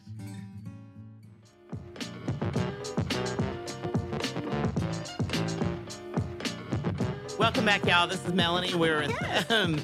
[7.38, 8.08] Welcome back, y'all.
[8.08, 8.76] This is Melanie.
[8.76, 9.80] We're with um,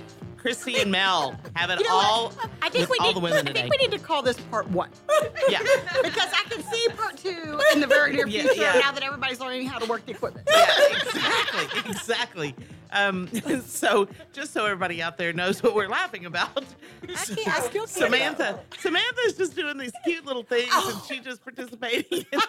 [0.47, 2.05] Christy and Mel having You know what?
[2.05, 3.61] all I think we all need, the women I today.
[3.63, 4.89] think we need to call this part one
[5.49, 5.59] yeah,
[6.01, 8.79] because I can see part two in the very near future yeah.
[8.79, 10.47] now that everybody's learning how to work the equipment.
[10.49, 10.69] yeah,
[11.01, 12.55] exactly, exactly.
[12.91, 13.27] Um,
[13.65, 16.63] so, just so everybody out there knows what we're laughing about,
[17.03, 17.89] I can't, I still can't.
[17.89, 22.19] Samantha, Samantha's just doing these cute little things, and she just participating.
[22.19, 22.25] In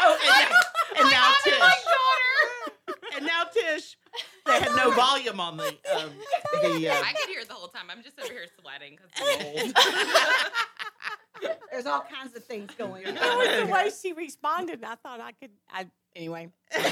[0.00, 1.60] oh, and now, and now Tish,
[3.16, 3.96] and now Tish,
[4.46, 6.10] they had no volume on the um,
[6.62, 6.88] the.
[6.88, 7.84] Uh, I could hear it the whole time.
[7.90, 9.46] I'm just over here sweating because I'm
[11.46, 11.56] old.
[11.70, 13.14] there's all kinds of things going on.
[13.14, 14.74] That was the way she responded.
[14.76, 15.50] and I thought I could.
[15.70, 16.48] I anyway.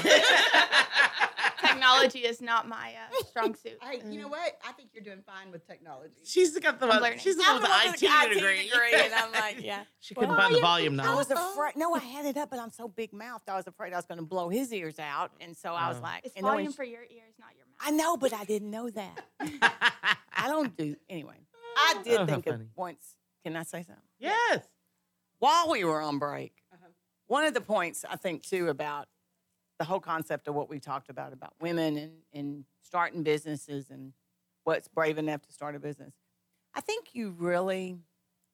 [1.61, 3.77] Technology is not my uh, strong suit.
[3.81, 4.57] Hey, you know what?
[4.67, 6.15] I think you're doing fine with technology.
[6.25, 7.17] She's got the I'm one.
[7.19, 8.93] She's the I'm one with the one the with IT, degree.
[8.93, 9.83] and I'm like, yeah.
[9.99, 11.75] she couldn't Well, find the yeah, volume I was afraid.
[11.75, 13.47] No, I had it up, but I'm so big mouthed.
[13.47, 15.97] I was afraid I was going to blow his ears out, and so I was
[15.99, 16.01] Oh.
[16.03, 17.77] like, It's and volume she- for your ears, not your mouth.
[17.79, 19.21] I know, but I didn't know that.
[19.39, 21.37] I don't do anyway.
[21.77, 22.69] I did Oh, think of funny.
[22.75, 23.15] once.
[23.45, 24.03] Can I say something?
[24.19, 24.63] yes.
[25.39, 26.53] While we were on break,
[27.31, 29.07] one of the points I think too about
[29.79, 34.13] the whole concept of what we talked about about women and, and starting businesses and
[34.65, 36.13] what's brave enough to start a business.
[36.75, 37.97] I think you really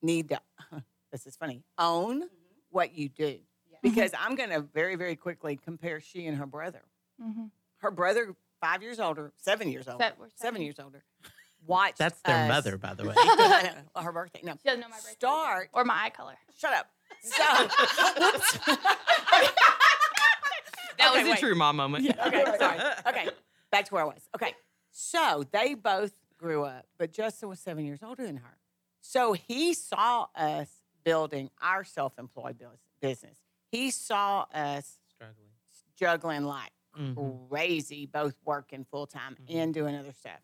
[0.02, 0.40] need to.
[1.12, 1.64] This is funny.
[1.78, 2.24] Own
[2.70, 3.38] what you do
[3.82, 6.82] because I'm going to very very quickly compare she and her brother.
[7.20, 7.50] Mhm.
[7.78, 10.62] Her brother, five years older, seven years older, seven seven.
[10.62, 11.04] years older.
[11.66, 13.16] Watched That's their us- mother, by the way.
[13.96, 14.42] her birthday.
[14.44, 15.14] No, She doesn't know my birthday.
[15.14, 15.70] start.
[15.74, 16.36] Or my eye color.
[16.60, 16.88] Shut up.
[17.22, 17.44] So,
[18.20, 18.58] whoops.
[20.98, 22.04] That Okay, was a true mom moment.
[22.04, 22.80] Yeah, okay, sorry.
[23.08, 23.30] Okay,
[23.72, 24.28] back to where I was.
[24.36, 24.54] Okay,
[24.92, 28.58] so they both grew up, but Justin was seven years older than her.
[29.02, 30.70] So he saw us
[31.04, 32.58] building our self-employed
[33.00, 33.38] business.
[33.72, 35.50] He saw us Struggling.
[35.96, 37.48] juggling like Mhm.
[37.50, 39.56] crazy, both working full time Mhm.
[39.56, 40.42] and doing other stuff.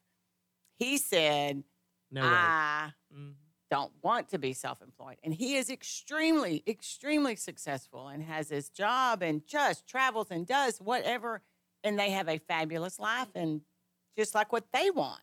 [0.78, 1.64] He said,
[2.12, 2.30] No way.
[2.32, 3.34] "I Mhm.
[3.74, 9.24] Don't want to be self-employed and he is extremely extremely successful and has his job
[9.24, 11.42] and just travels and does whatever
[11.84, 13.62] and they have a fabulous life and
[14.16, 15.22] just like what they want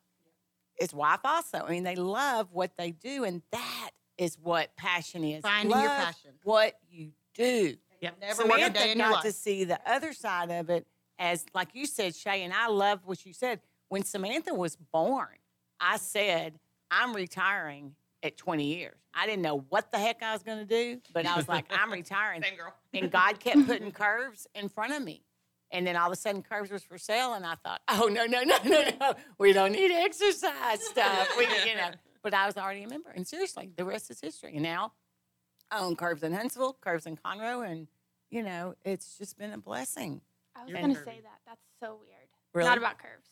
[0.74, 5.22] his wife also i mean they love what they do and that is what passion
[5.22, 6.30] is Finding your passion.
[6.42, 8.16] what you do Yep.
[8.20, 9.24] Never work a Samantha day in your got life.
[9.24, 10.86] to see the other side of it
[11.18, 13.60] as, like you said, Shay, and I love what you said.
[13.90, 15.36] When Samantha was born,
[15.78, 16.58] I said,
[16.90, 18.96] I'm retiring at 20 years.
[19.14, 21.66] I didn't know what the heck I was going to do, but I was like,
[21.70, 22.42] I'm retiring.
[22.42, 22.74] Same girl.
[22.92, 25.22] And God kept putting curves in front of me.
[25.72, 28.26] And then all of a sudden, curves was for sale, and I thought, oh no,
[28.26, 31.28] no, no, no, no, we don't need exercise stuff.
[31.38, 31.90] We, you know,
[32.24, 34.54] but I was already a member, and seriously, the rest is history.
[34.54, 34.94] And now
[35.70, 37.86] I own curves in Huntsville, curves in Conroe, and
[38.30, 40.20] you know, it's just been a blessing.
[40.56, 41.38] I was going to say that.
[41.46, 42.28] That's so weird.
[42.52, 42.68] Really?
[42.68, 43.28] Not about curves.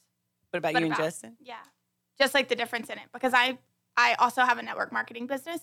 [0.51, 1.37] What about but you and Justin?
[1.41, 1.55] Yeah.
[2.19, 3.05] Just like the difference in it.
[3.13, 3.59] Because I
[3.99, 5.61] I also have a network marketing business.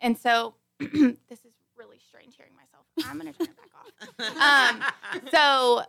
[0.00, 2.84] And so this is really strange hearing myself.
[3.04, 3.92] I'm gonna turn it back off.
[4.38, 5.82] Um, so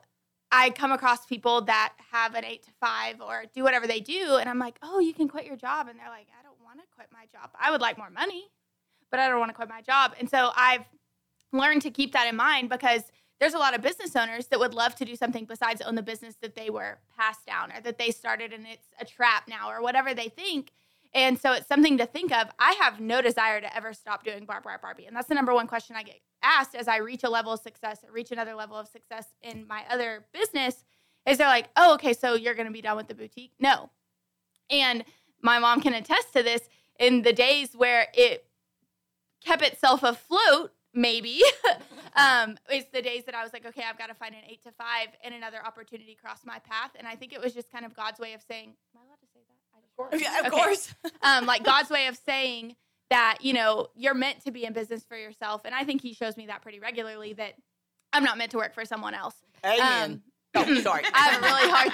[0.51, 4.37] I come across people that have an eight to five or do whatever they do,
[4.37, 6.79] and I'm like, oh, you can quit your job, and they're like, I don't want
[6.79, 7.51] to quit my job.
[7.59, 8.45] I would like more money,
[9.11, 10.13] but I don't want to quit my job.
[10.19, 10.85] And so I've
[11.51, 13.03] learned to keep that in mind because
[13.39, 16.01] there's a lot of business owners that would love to do something besides own the
[16.01, 19.69] business that they were passed down or that they started and it's a trap now
[19.71, 20.71] or whatever they think.
[21.13, 22.49] And so it's something to think of.
[22.59, 25.05] I have no desire to ever stop doing Barb Wire Barbie.
[25.05, 27.59] And that's the number one question I get asked as I reach a level of
[27.59, 30.83] success or reach another level of success in my other business
[31.25, 33.53] is they're like, oh, okay, so you're going to be done with the boutique?
[33.59, 33.89] No.
[34.69, 35.03] And
[35.41, 36.61] my mom can attest to this
[36.99, 38.45] in the days where it
[39.43, 41.41] kept itself afloat, maybe.
[42.15, 44.63] um, it's the days that I was like, okay, I've got to find an eight
[44.63, 46.91] to five and another opportunity crossed my path.
[46.97, 49.01] And I think it was just kind of God's way of saying, Am
[49.99, 50.23] I allowed to say that?
[50.23, 50.23] I just realized.
[50.23, 50.63] Yeah, of Okay.
[50.63, 50.95] course.
[51.21, 52.75] um, like God's way of saying
[53.09, 55.61] that, you know, you're meant to be in business for yourself.
[55.65, 57.53] And I think He shows me that pretty regularly that
[58.13, 59.35] I'm not meant to work for someone else.
[59.65, 60.11] Amen.
[60.55, 61.03] Um, oh, sorry.
[61.13, 61.91] I have a really hard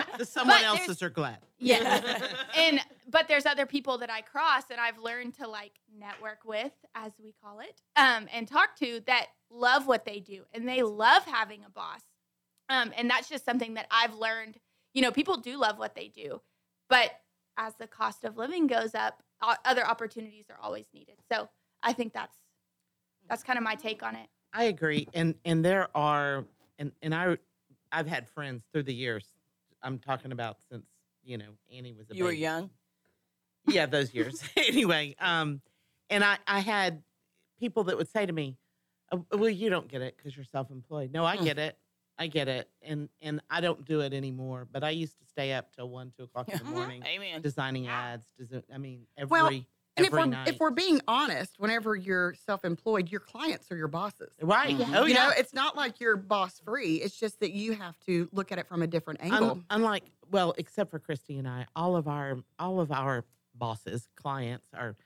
[0.00, 0.04] time.
[0.18, 1.38] The someone But else's there's- are glad.
[1.58, 2.28] Yeah.
[2.56, 6.72] and but there's other people that I cross and I've learned to like network with,
[6.94, 10.82] as we call it, um, and talk to that love what they do and they
[10.82, 12.00] love having a boss.
[12.68, 14.58] Um, and that's just something that I've learned.
[14.92, 16.40] You know, people do love what they do,
[16.90, 17.10] but
[17.56, 19.22] as the cost of living goes up,
[19.64, 21.16] other opportunities are always needed.
[21.30, 21.48] So
[21.82, 22.36] I think that's
[23.28, 24.28] that's kind of my take on it.
[24.52, 26.44] I agree, and and there are,
[26.78, 27.36] and and I,
[27.92, 29.26] I've had friends through the years.
[29.82, 30.86] I'm talking about since
[31.24, 32.70] you know Annie was a You were young.
[33.66, 34.42] yeah, those years.
[34.56, 35.60] anyway, um,
[36.08, 37.02] and I I had
[37.58, 38.56] people that would say to me,
[39.12, 41.44] "Oh, "Well, you don't get it because you're self-employed." No, I Mm.
[41.44, 41.76] get it.
[42.18, 44.66] I get it, and and I don't do it anymore.
[44.70, 47.42] But I used to stay up till one, two o'clock in the morning Amen.
[47.42, 48.26] designing ads.
[48.40, 49.64] Desi- I mean, every Well, And
[49.98, 50.48] if every we're, night.
[50.48, 54.32] if we're being honest, whenever you're self-employed, your clients are your bosses.
[54.42, 54.76] right.
[54.76, 54.94] Mhm.
[54.96, 55.26] Oh you yeah.
[55.28, 56.96] know, it's not like you're boss free.
[56.96, 59.50] It's just that you have to look at it from a different angle.
[59.52, 63.24] Un- unlike well, except for Christy and I, all of our all of our
[63.54, 64.96] bosses, clients are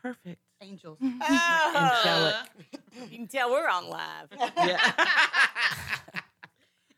[0.00, 0.40] perfect.
[0.62, 0.98] Angels.
[1.02, 2.34] Angelic.
[3.10, 4.28] You can tell we're on live.
[4.56, 4.92] Yeah.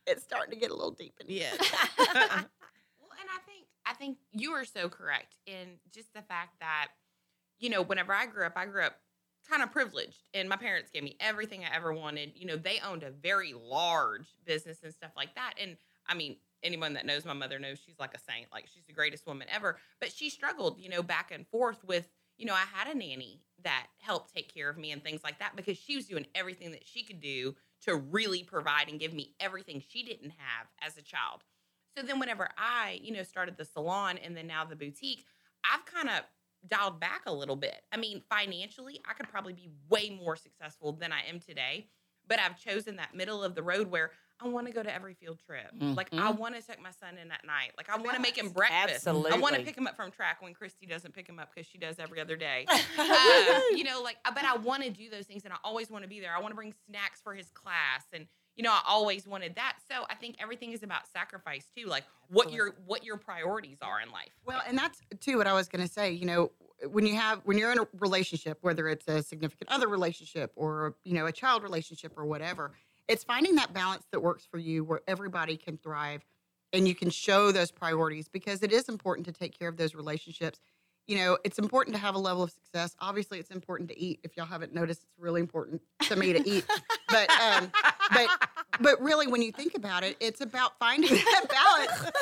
[0.06, 1.50] it's starting to get a little deep in here.
[1.52, 2.42] yeah.
[2.98, 6.88] Well, and I think I think you are so correct in just the fact that,
[7.58, 8.96] you know, whenever I grew up, I grew up
[9.48, 12.32] kind of privileged and my parents gave me everything I ever wanted.
[12.34, 15.54] You know, they owned a very large business and stuff like that.
[15.60, 15.76] And
[16.08, 18.48] I mean, anyone that knows my mother knows she's like a saint.
[18.52, 19.78] Like she's the greatest woman ever.
[20.00, 23.42] But she struggled, you know, back and forth with, you know, I had a nanny
[23.62, 26.72] that helped take care of me and things like that because she was doing everything
[26.72, 30.96] that she could do to really provide and give me everything she didn't have as
[30.96, 31.42] a child.
[31.96, 35.24] So then whenever I, you know, started the salon and then now the boutique,
[35.64, 36.24] I've kind of
[36.68, 37.82] dialed back a little bit.
[37.92, 41.88] I mean, financially, I could probably be way more successful than I am today,
[42.26, 45.14] but I've chosen that middle of the road where I want to go to every
[45.14, 45.66] field trip.
[45.96, 47.72] Like I want to take my son in at night.
[47.76, 49.06] Like I want to make him breakfast.
[49.08, 51.66] I want to pick him up from track when Christy doesn't pick him up because
[51.66, 52.66] she does every other day.
[52.98, 56.02] Um, you know, like, but I want to do those things and I always want
[56.04, 56.34] to be there.
[56.36, 59.76] I want to bring snacks for his class and you know, I always wanted that.
[59.90, 64.00] So I think everything is about sacrifice too, like what your what your priorities are
[64.00, 64.30] in life.
[64.44, 66.12] Well, and that's too what I was going to say.
[66.12, 66.52] You know,
[66.90, 70.96] when you have when you're in a relationship, whether it's a significant other relationship or
[71.04, 72.72] you know a child relationship or whatever,
[73.08, 76.24] it's finding that balance that works for you, where everybody can thrive,
[76.72, 79.94] and you can show those priorities because it is important to take care of those
[79.94, 80.60] relationships.
[81.06, 82.96] You know, it's important to have a level of success.
[82.98, 84.18] Obviously, it's important to eat.
[84.24, 86.64] If y'all haven't noticed, it's really important to me to eat.
[87.08, 87.70] But um,
[88.12, 88.28] but
[88.80, 92.12] but really, when you think about it, it's about finding that balance,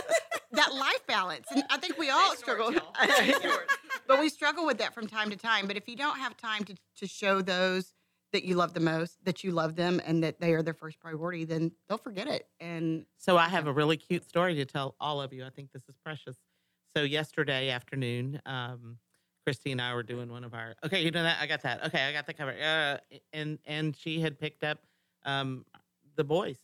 [0.53, 1.47] that life balance.
[1.51, 2.73] And I think we all struggle.
[4.07, 5.67] but we struggle with that from time to time.
[5.67, 7.95] But if you don't have time to, to show those
[8.35, 10.99] that you love the most, that you love them, and that they are their first
[10.99, 12.49] priority, then they'll forget it.
[12.59, 15.45] And So I have a really cute story to tell all of you.
[15.47, 16.37] I think this is precious.
[16.97, 18.99] So yesterday afternoon, um,
[19.47, 20.75] Christy and I were doing one of our.
[20.85, 21.85] Okay, you know that I got that.
[21.87, 22.53] Okay, I got the cover.
[22.53, 22.97] Uh,
[23.33, 24.79] and and she had picked up
[25.25, 25.65] um,
[26.17, 26.59] the boys.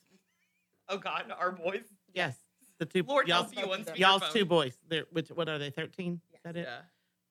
[0.89, 1.85] Oh God, our boys.
[2.13, 2.37] Yes,
[2.79, 3.05] the two.
[3.05, 4.33] Lord y'all, help you on y'all's speakerphone.
[4.33, 4.77] two boys.
[4.89, 5.29] They're which?
[5.29, 5.71] What are they?
[5.71, 6.21] Thirteen?
[6.35, 6.67] Is that it?
[6.69, 6.81] Yeah.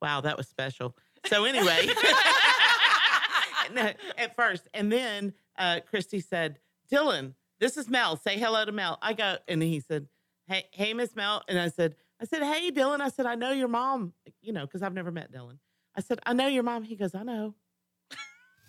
[0.02, 0.96] Wow, that was special.
[1.26, 1.94] So anyway, no,
[4.18, 6.60] at first, and then uh, Christy said,
[6.92, 8.18] "Dylan, this is Mel.
[8.18, 10.08] Say hello to Mel." I go, and he said,
[10.48, 13.52] "Hey, hey, Miss Mel," and I said, "I said, hey, Dylan." I said, "I know
[13.52, 15.60] your mom, you know, because I've never met Dylan."
[15.96, 17.56] I said, "I know your mom." He goes, "I know,"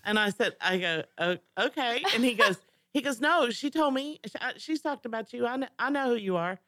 [0.05, 2.57] and I said, "I go, "O- okay," and he goes,
[2.93, 5.47] "He goes, no, she told me she, I- she's talked about you.
[5.47, 6.59] I know, I know who you are,"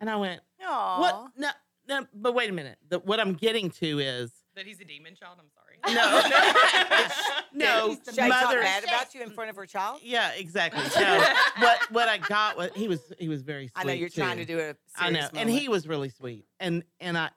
[0.00, 1.00] and I went, Aw.
[1.00, 1.28] "What?
[1.36, 1.50] No,
[1.88, 2.78] no, but wait a minute.
[2.88, 5.38] The, what I'm getting to is." That he's a demon child.
[5.40, 5.69] I'm sorry.
[5.86, 6.22] No,
[7.54, 8.60] no, Should I talk mother.
[8.60, 10.00] bad about you in front of her child?
[10.02, 10.82] Yeah, exactly.
[11.00, 11.24] No,
[11.58, 13.72] what what I got was he was he was very sweet.
[13.76, 14.54] I know you're trying to too.
[14.56, 16.44] do a I know, serious and he was really sweet.
[16.58, 17.30] And and I,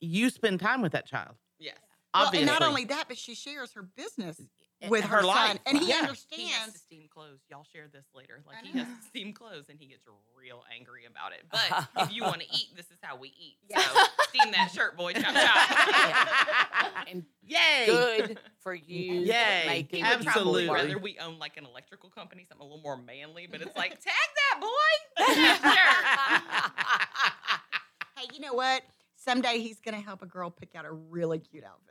[0.00, 1.36] you spend time with that child.
[1.58, 1.76] Yes.
[2.14, 4.48] well, Obviously, and not only that, but she shares her business And
[4.88, 5.58] with her her, son, life.
[5.66, 5.90] and he Yeah.
[5.90, 6.72] He has understands.
[6.74, 7.40] to steam clothes.
[7.50, 8.42] Y'all share this later.
[8.46, 10.04] Like he has to steam clothes and he gets
[10.36, 11.42] real angry about it.
[11.50, 13.56] But if you want to eat, this is how we eat.
[13.74, 13.80] So
[14.30, 15.12] steam that shirt, boy.
[15.12, 17.06] Chop chop.
[17.08, 19.12] and yay, good for you.
[19.20, 19.64] Yay.
[19.66, 20.68] Making He Absolutely.
[20.70, 23.46] rather we own like an electrical company, something a little more manly.
[23.50, 24.68] But it's like tag that boy.
[25.18, 26.70] that.
[28.16, 28.82] Hey, you know what?
[29.16, 31.86] Someday he's going to help a girl pick out a really cute outfit.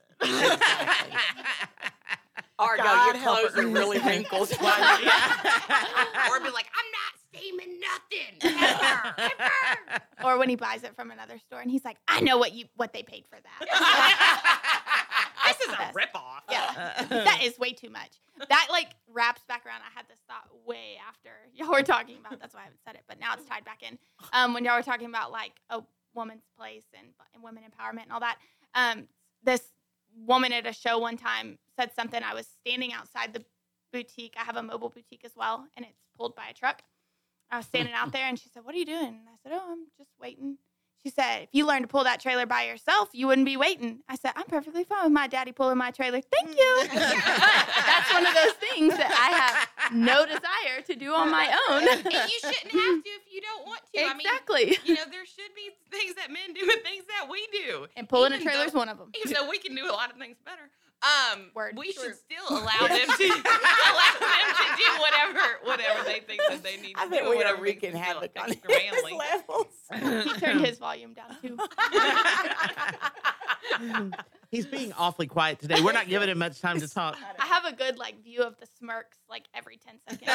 [2.57, 4.51] Argo, God your clothes are really wrinkled.
[4.51, 8.35] or be like, I'm not steaming nothing.
[8.41, 10.03] Ever, ever.
[10.23, 12.65] Or when he buys it from another store and he's like, I know what you
[12.75, 13.59] what they paid for that.
[15.47, 15.95] this is a best.
[15.95, 16.41] ripoff.
[16.49, 17.05] Yeah.
[17.09, 18.19] that is way too much.
[18.49, 19.81] That like wraps back around.
[19.81, 22.39] I had this thought way after y'all were talking about.
[22.39, 23.97] That's why I haven't said it, but now it's tied back in.
[24.33, 25.81] Um, when y'all were talking about like a
[26.15, 28.37] woman's place and, and women empowerment and all that.
[28.75, 29.07] Um,
[29.43, 29.61] this
[30.25, 32.21] woman at a show one time said something.
[32.21, 33.43] I was standing outside the
[33.91, 34.35] boutique.
[34.37, 36.81] I have a mobile boutique as well, and it's pulled by a truck.
[37.51, 39.51] I was standing out there, and she said, "What are you doing?" And I said,
[39.53, 40.57] "Oh, I'm just waiting."
[41.03, 43.99] She said, "If you learned to pull that trailer by yourself, you wouldn't be waiting."
[44.09, 46.21] I said, "I'm perfectly fine with my daddy pulling my trailer.
[46.21, 46.93] Thank you." Mm.
[47.85, 51.87] That's one of those things that I have no desire to do on my own.
[51.87, 54.01] and you shouldn't have to if you don't want to.
[54.03, 54.77] I mean, exactly.
[54.83, 57.87] you know, there should be things that men do and things that we do.
[57.95, 59.11] And pulling a Even trailer is one of them.
[59.23, 60.69] Even though we can do a lot of things better.
[61.01, 61.75] Um, Word.
[61.77, 62.03] we True.
[62.03, 63.37] should still allow them to allow
[64.19, 67.09] them to do whatever whatever they think that they need to I do.
[67.11, 68.57] think or we are whatever makes wreaking them feel havoc on his
[69.17, 69.67] levels.
[70.33, 71.57] He turned his volume down too.
[74.51, 75.79] He's being awfully quiet today.
[75.81, 77.15] We're not giving him much time to talk.
[77.39, 80.31] I have a good like view of the smirks like every ten seconds.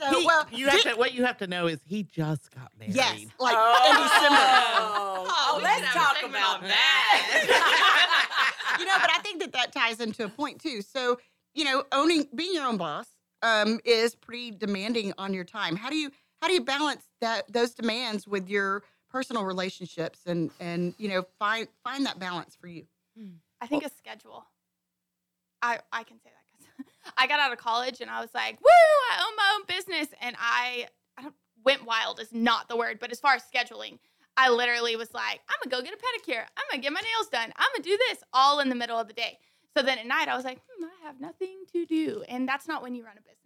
[0.00, 2.70] So, He- well, you have to, what you have to know is he just got
[2.78, 2.94] married.
[2.94, 8.12] yes, like in Oh, Oh, we let's should have a talk segment about on that.
[8.78, 10.82] You know, but I think that that ties into a point too.
[10.82, 11.18] So,
[11.54, 13.06] you know, owning, being your own boss,
[13.42, 15.76] um, is pretty demanding on your time.
[15.76, 16.10] How do you
[16.40, 21.24] how do you balance that those demands with your personal relationships and and you know
[21.38, 22.86] find find that balance for you?
[23.60, 24.44] I think a schedule.
[25.62, 28.60] I I can say that because I got out of college and I was like,
[28.60, 32.76] woo, I own my own business, and I, I don't, went wild is not the
[32.76, 33.98] word, but as far as scheduling,
[34.36, 37.28] I literally was like, I'm gonna go get a pedicure, I'm gonna get my nails
[37.28, 39.38] done, I'm gonna do this all in the middle of the day.
[39.76, 42.66] So then at night I was like, hmm, I have nothing to do, and that's
[42.66, 43.36] not when you run a business.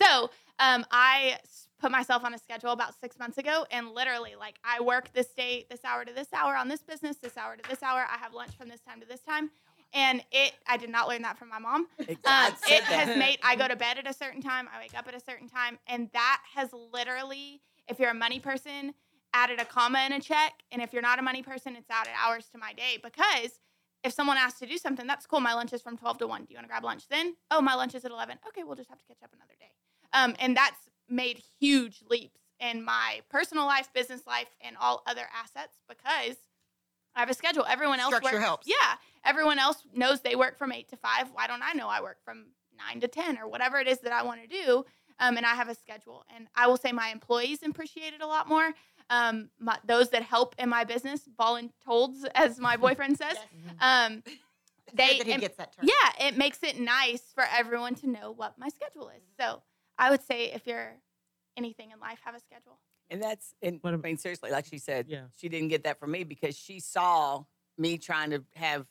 [0.00, 1.38] So um, I
[1.78, 5.28] put myself on a schedule about six months ago, and literally, like, I work this
[5.28, 8.06] day, this hour to this hour on this business, this hour to this hour.
[8.10, 9.50] I have lunch from this time to this time,
[9.92, 10.52] and it.
[10.66, 11.86] I did not learn that from my mom.
[11.98, 13.38] Um, it has made.
[13.42, 14.68] I go to bed at a certain time.
[14.74, 18.40] I wake up at a certain time, and that has literally, if you're a money
[18.40, 18.94] person,
[19.36, 22.12] added a comma in a check, and if you're not a money person, it's added
[22.24, 23.60] hours to my day because
[24.02, 25.40] if someone asks to do something, that's cool.
[25.40, 26.44] My lunch is from 12 to 1.
[26.44, 27.34] Do you want to grab lunch then?
[27.50, 28.38] Oh, my lunch is at 11.
[28.48, 29.70] Okay, we'll just have to catch up another day.
[30.12, 30.78] Um, and that's
[31.08, 36.36] made huge leaps in my personal life, business life, and all other assets because
[37.14, 37.66] I have a schedule.
[37.68, 38.44] Everyone else Structure works.
[38.44, 38.66] helps.
[38.68, 41.30] Yeah, everyone else knows they work from 8 to 5.
[41.32, 42.46] Why don't I know I work from
[42.88, 44.84] 9 to 10 or whatever it is that I want to do?
[45.18, 46.24] Um, and I have a schedule.
[46.34, 48.72] And I will say my employees appreciate it a lot more.
[49.08, 53.36] Um, my, those that help in my business, voluntold, as my boyfriend says,
[53.80, 54.22] um,
[54.94, 55.86] they that he and- gets that term.
[55.88, 59.22] yeah, it makes it nice for everyone to know what my schedule is.
[59.38, 59.62] So
[59.98, 60.92] I would say if you're
[61.56, 62.78] anything in life, have a schedule.
[63.08, 65.26] And that's, and What I am- mean, seriously, like she said, Yeah.
[65.36, 67.44] she didn't get that from me because she saw
[67.78, 68.86] me trying to have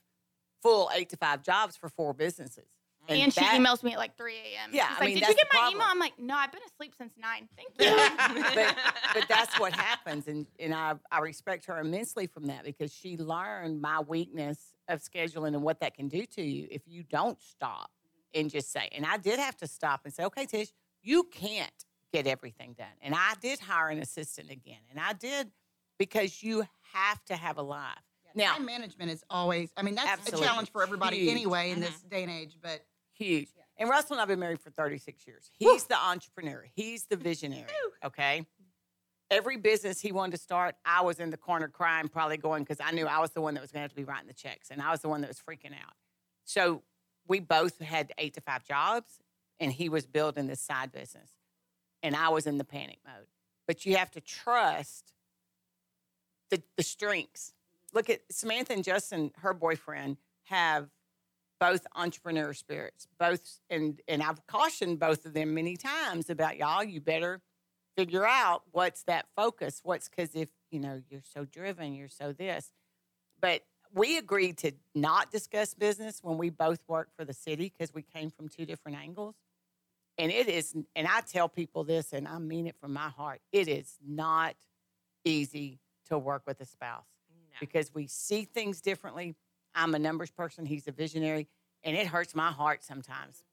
[0.63, 2.69] full eight to five jobs for four businesses.
[3.07, 4.69] And, she that- emails me at like 3 a.m.
[4.71, 5.75] Yeah, She's I like, mean, did that's you get my problem.
[5.75, 5.87] email?
[5.89, 7.49] I'm like, no, I've been asleep since 9.
[7.55, 8.55] Thank you.
[8.55, 8.77] but,
[9.13, 10.27] but that's what happens.
[10.27, 15.01] And, and I, I respect her immensely from that because she learned my weakness of
[15.01, 17.91] scheduling and what that can do to you if you don't stop
[18.33, 20.69] and just say, and I did have to stop and say, okay, Tish,
[21.01, 21.71] you can't
[22.11, 22.87] get everything done.
[23.01, 24.79] And I did hire an assistant again.
[24.89, 25.51] And I did
[25.97, 27.97] because you have to have a life.
[28.35, 29.71] Now, time management is always.
[29.77, 30.45] I mean, that's Absolutely.
[30.45, 31.31] a challenge for everybody Huge.
[31.31, 31.89] anyway in uh-huh.
[31.89, 32.57] this day and age.
[32.61, 32.85] But
[33.15, 33.49] huge.
[33.77, 35.51] And Russell and I've been married for 36 years.
[35.57, 36.65] He's the entrepreneur.
[36.75, 37.65] He's the visionary.
[38.03, 38.45] Okay.
[39.31, 42.79] Every business he wanted to start, I was in the corner crying, probably going because
[42.79, 44.33] I knew I was the one that was going to have to be writing the
[44.33, 45.95] checks, and I was the one that was freaking out.
[46.43, 46.83] So
[47.27, 49.19] we both had eight to five jobs,
[49.59, 51.31] and he was building this side business,
[52.03, 53.25] and I was in the panic mode.
[53.67, 55.11] But you have to trust
[56.51, 57.53] the the strengths.
[57.93, 60.89] Look at Samantha and Justin, her boyfriend, have
[61.59, 66.83] both entrepreneur spirits both and and i've cautioned both of them many times about y'all
[66.83, 67.41] you better
[67.95, 72.33] figure out what's that focus what's because if you know you're so driven you're so
[72.33, 72.71] this
[73.39, 73.61] but
[73.93, 78.01] we agreed to not discuss business when we both worked for the city because we
[78.01, 79.35] came from two different angles
[80.17, 83.39] and it is and i tell people this and i mean it from my heart
[83.51, 84.55] it is not
[85.23, 87.05] easy to work with a spouse
[87.59, 89.35] because we see things differently.
[89.75, 91.47] I'm a numbers person, he's a visionary,
[91.83, 93.43] and it hurts my heart sometimes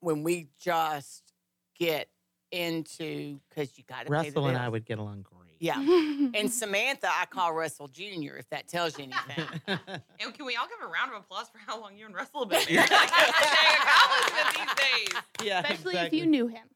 [0.00, 1.32] when we just
[1.78, 2.08] get
[2.50, 5.36] into because you got to pay the Russell and I would get along great.
[5.62, 5.78] Yeah,
[6.34, 8.34] and Samantha, I call Russell Junior.
[8.36, 9.46] If that tells you anything.
[10.22, 12.40] And can we all give a round of applause for how long you and Russell
[12.40, 12.90] have been married?
[12.90, 15.22] Like, that's a dang accomplishment these days.
[15.48, 16.18] yeah, Especially exactly.
[16.18, 16.66] if you knew him.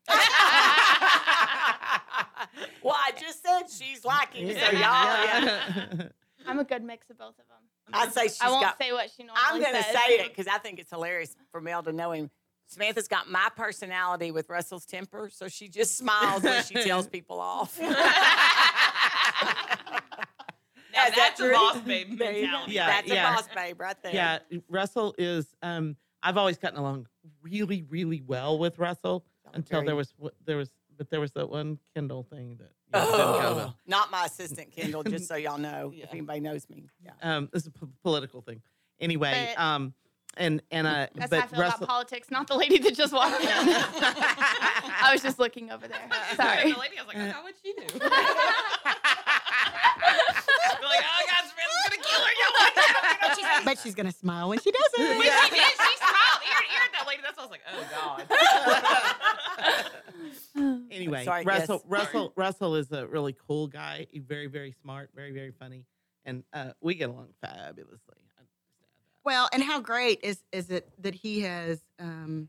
[2.82, 4.80] well, I just said she's like him, so y'all.
[4.80, 6.08] Yeah.
[6.46, 7.62] I'm a good mix of both of them.
[7.92, 8.78] I'd say she's I won't got.
[8.80, 9.94] say what she normally I'm going to says.
[9.94, 12.30] say it because I think it's hilarious for Mel to know him.
[12.66, 17.38] Samantha's got my personality with Russell's temper, so she just smiles when she tells people
[17.40, 17.78] off.
[20.96, 22.46] Now Is that that's a boss babe There you go.
[22.46, 22.72] mentality.
[22.72, 23.32] Yeah, That's yeah.
[23.32, 24.14] a boss babe right there.
[24.14, 25.52] yeah, Russell is.
[25.60, 27.06] Um, I've always gotten along
[27.42, 30.14] really, really well with Russell until there was
[30.46, 33.66] there was, but there was that one Kindle thing that you know, didn't go well.
[33.70, 36.04] Oh, not my assistant, Kendall, just so y'all know, Yeah.
[36.04, 36.88] if anybody knows me.
[37.04, 37.12] Yeah.
[37.22, 38.60] Um, this is a p- political thing.
[39.00, 39.94] Anyway, But- um,
[40.36, 42.94] and and uh, That's but how I feel Russell, about politics, not the lady that
[42.96, 43.46] just walked in.
[43.48, 46.00] I was just looking over there.
[46.36, 46.72] Sorry.
[46.72, 47.82] The lady, I was like, oh, what'd she do?
[50.84, 52.32] Like, oh, God, Samantha's going to kill her.
[52.34, 52.84] Y'all watch out.
[53.22, 55.16] You know, she's- but she's gonna smile when she does it.
[55.18, 57.22] When she did, she smiled ear to ear at that lady.
[57.22, 57.74] That's why I was like, oh,
[61.24, 61.32] God.
[61.36, 61.68] anyway, Sorry, yes.
[61.68, 64.06] Russell Russell Russell is a really cool guy.
[64.10, 65.84] He's very very smart, very very funny,
[66.24, 68.16] and uh, we get along fabulously.
[68.38, 69.24] I just add that.
[69.24, 72.48] Well, and how great is is it that he has um,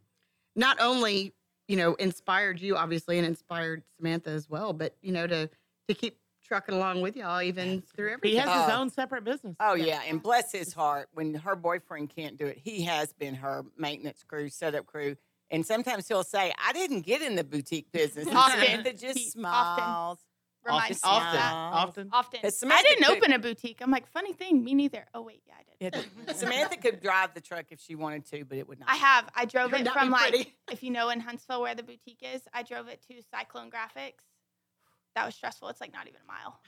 [0.55, 1.33] not only
[1.67, 5.49] you know inspired you obviously and inspired Samantha as well, but you know to
[5.87, 8.31] to keep trucking along with y'all even through everything.
[8.31, 8.79] He has his Oh.
[8.81, 9.55] own separate business.
[9.59, 10.01] Oh, yeah.
[10.07, 14.23] And bless his heart, when her boyfriend can't do it, he has been her maintenance
[14.23, 15.15] crew, setup crew.
[15.55, 18.27] And sometimes he'll say, I didn't get in the boutique business.
[18.27, 18.59] And Often.
[18.59, 19.31] Samantha just He- often.
[19.31, 20.19] smiles.
[20.65, 21.53] reminds often, me often, of that.
[21.53, 22.09] often.
[22.11, 22.41] Often.
[22.41, 23.81] 'Cause I didn't could- open a boutique.
[23.81, 25.05] I'm like, funny thing, me neither.
[25.13, 26.05] Oh wait, yeah, I did.
[26.27, 28.89] Yeah, Samantha could drive the truck if she wanted to, but it would not.
[28.89, 29.29] I have.
[29.35, 30.53] I drove Would it from like, pretty.
[30.71, 34.23] if you know in Huntsville where the boutique is, I drove it to Cyclone Graphics.
[35.15, 35.69] That was stressful.
[35.69, 36.59] It's like not even a mile.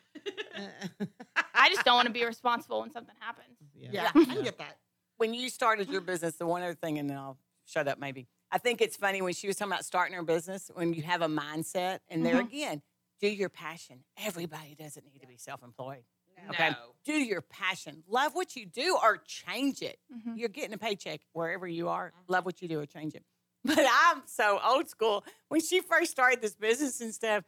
[1.55, 3.57] I just don't want to be responsible when something happens.
[3.75, 4.77] Yeah, I get that.
[5.17, 8.27] When you started your business, the one other thing, and then I'll shut up maybe.
[8.51, 11.21] I think it's funny when she was talking about starting her business, when you have
[11.21, 12.47] a mindset, and there Mhm.
[12.47, 12.81] again,
[13.19, 14.03] do your passion.
[14.17, 16.03] Everybody doesn't need to be self employed.
[16.49, 16.69] Okay.
[16.69, 16.93] No.
[17.03, 18.03] Do your passion.
[18.07, 19.99] Love what you do or change it.
[20.13, 20.37] Mhm.
[20.37, 22.13] You're getting a paycheck wherever you are.
[22.27, 23.25] Love what you do or change it.
[23.65, 25.25] But I'm so old school.
[25.49, 27.43] When she first started this business and stuff,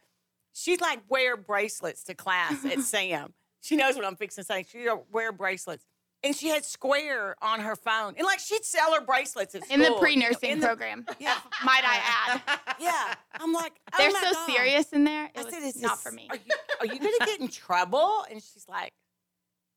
[0.52, 3.32] she'd like wear bracelets to class at Sam.
[3.62, 4.64] She knows what I'm fixing to say.
[4.64, 5.86] She'd wear bracelets.
[6.22, 8.14] And she had Square on her phone.
[8.18, 11.06] And like she'd sell her bracelets at In the school, you know, pre-nursing the- program,
[11.18, 11.38] Yeah.
[11.64, 12.76] might I add.
[12.78, 13.14] Yeah.
[13.34, 14.46] I'm like, oh They're my so God.
[14.50, 15.26] serious in there.
[15.26, 16.26] It I was said, is not this- for me.
[16.30, 16.42] Are you,
[16.80, 18.24] are you going to get in trouble?
[18.30, 18.92] And she's like,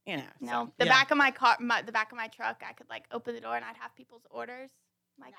[0.06, 0.24] you know.
[0.41, 0.91] so- No, the Yeah.
[0.91, 3.41] back of my car, my, the back of my truck, I could like open the
[3.41, 4.70] door and I'd have people's orders.
[5.18, 5.36] Like,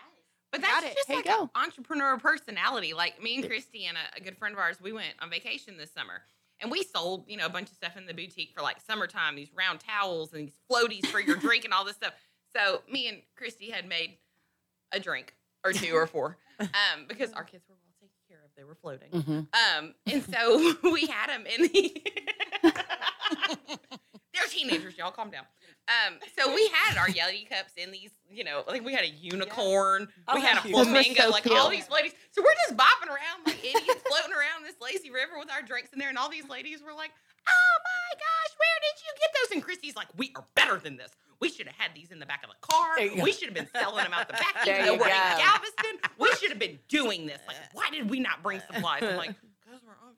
[0.53, 0.95] But that's it.
[0.95, 2.95] just Here like an entrepreneur personality.
[2.95, 5.77] Like me and Christy and a, a good friend of ours, we went on vacation
[5.77, 6.23] this summer.
[6.61, 9.37] And we sold, you know, a bunch of stuff in the boutique for like summertime,
[9.37, 12.13] these round towels and these floaties for your drink and all this stuff.
[12.57, 14.19] So me and Christy had made
[14.93, 15.35] a drink
[15.65, 16.69] or two or four um,
[17.09, 18.51] because our kids were well taken care of.
[18.57, 19.11] They were floating.
[19.11, 19.49] Mhm.
[19.79, 22.03] Um, and so we had them in the.
[24.33, 25.11] They're teenagers, y'all.
[25.11, 25.45] Calm down.
[25.87, 29.09] Um, so we had our Yeti cups in these, you know, like we had a
[29.21, 30.75] unicorn, Oh, we had a cute.
[30.75, 32.13] Those were flamingo, so like all these ladies.
[32.31, 35.91] So we're just bopping around like idiots, floating around this lazy river with our drinks
[35.93, 37.11] in there, and all these ladies were like,
[37.47, 40.97] "Oh my gosh, where did you get those?" And Christy's like, "We are better than
[40.97, 41.11] this.
[41.41, 42.95] We should have had these in the back of the car.
[42.97, 43.23] There you go.
[43.23, 44.67] We should have been selling them out the back.
[44.67, 45.39] Even though we're in.
[45.39, 47.41] Galveston, we should have been doing this.
[47.47, 49.54] Like, why did we not bring supplies?" I'm like, "Cause we're on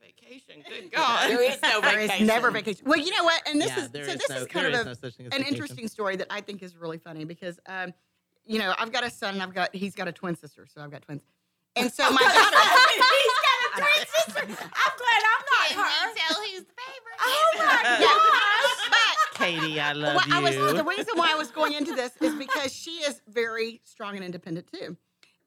[0.07, 0.62] vacation.
[0.68, 2.22] Good God." There is no There vacation.
[2.22, 2.84] is never vacation.
[2.86, 3.42] Well, you know what?
[3.48, 5.14] And this Yeah, is so is this no- is kind of is a, no such
[5.16, 5.54] thing as an vacation.
[5.54, 7.92] interesting story that I think is really funny because um,
[8.44, 10.80] you know, I've got a son and I've got he's got a twin sister, so
[10.80, 11.22] I've got twins.
[11.74, 12.57] And so my daughter
[12.96, 13.80] He's got a
[14.36, 14.64] twin sister.
[14.64, 16.14] I'm glad I'm not her.
[16.16, 17.18] tell who's the favorite?
[17.20, 18.90] Oh my gosh.
[18.90, 20.34] But Katie, I love well, you.
[20.34, 23.80] I was, the reason why I was going into this is because she is very
[23.84, 24.96] strong and independent too.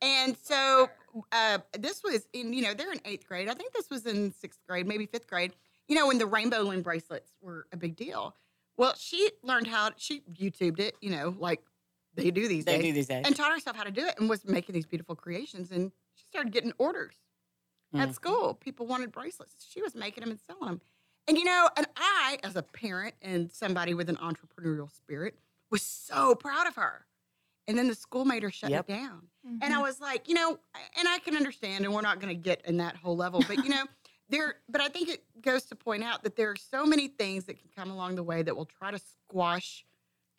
[0.01, 0.89] And so
[1.31, 3.49] uh, this was in, you know, they're in eighth grade.
[3.49, 5.53] I think this was in sixth grade, maybe fifth grade,
[5.87, 8.35] you know, when the rainbow loom bracelets were a big deal.
[8.77, 11.61] Well, she learned how, she YouTubed it, you know, like
[12.15, 12.83] they do these They days.
[12.85, 13.25] do these days.
[13.25, 15.71] And taught herself how to do it and was making these beautiful creations.
[15.71, 17.15] And she started getting orders
[17.93, 18.01] Mhm.
[18.01, 18.53] at school.
[18.53, 19.65] People wanted bracelets.
[19.69, 20.81] She was making them and selling them.
[21.27, 25.37] And you know, and I, as a parent and somebody with an entrepreneurial spirit,
[25.69, 27.05] was so proud of her.
[27.69, 28.89] And then the school made her shut Yep.
[28.89, 29.27] it down.
[29.45, 29.73] And Mm-hmm.
[29.73, 30.59] I was like, you know,
[30.97, 33.63] and I can understand, and we're not going to get in that whole level, but
[33.63, 33.85] you know,
[34.29, 37.45] there, but I think it goes to point out that there are so many things
[37.45, 39.85] that can come along the way that will try to squash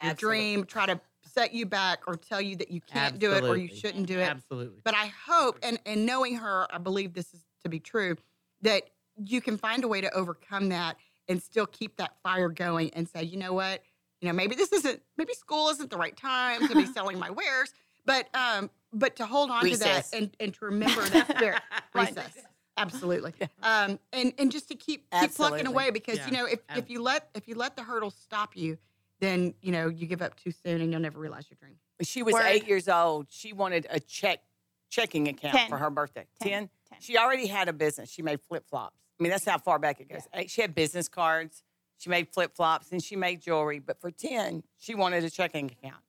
[0.03, 0.39] your Absolutely.
[0.39, 3.57] dream, try to set you back or tell you that you can't do it or
[3.57, 4.29] you shouldn't do it.
[4.29, 4.81] Absolutely.
[4.85, 8.17] But I hope, and, and knowing her, I believe this is to be true,
[8.63, 10.97] that you can find a way to overcome that
[11.29, 13.83] and still keep that fire going and say, you know what,
[14.21, 17.31] you know, maybe this isn't, maybe school isn't the right time to be selling my
[17.31, 17.73] wares,
[18.05, 20.11] but um, but to hold on Recess.
[20.11, 21.61] to that and, and to remember that spirit,
[21.95, 22.33] recess,
[22.77, 26.27] absolutely, um, and and just to keep keep plucking away because Yeah.
[26.27, 28.79] you know if, if you let if you let the hurdles stop you,
[29.21, 31.77] then you know you give up too soon and you'll never realize your dream.
[31.99, 32.47] When she was Word.
[32.47, 34.41] eight years old, she wanted a check
[34.89, 35.69] checking account Ten.
[35.69, 36.27] for her birthday.
[36.43, 36.51] Ten.
[36.51, 36.71] Ten?
[36.91, 36.99] Ten.
[37.01, 38.11] She already had a business.
[38.11, 38.97] She made flip flops.
[39.19, 40.23] I mean, that's how far back it goes.
[40.35, 41.63] Eight- She had business cards.
[42.01, 43.79] She made flip flops and she made jewelry.
[43.79, 46.03] But for ten, she wanted a checking account.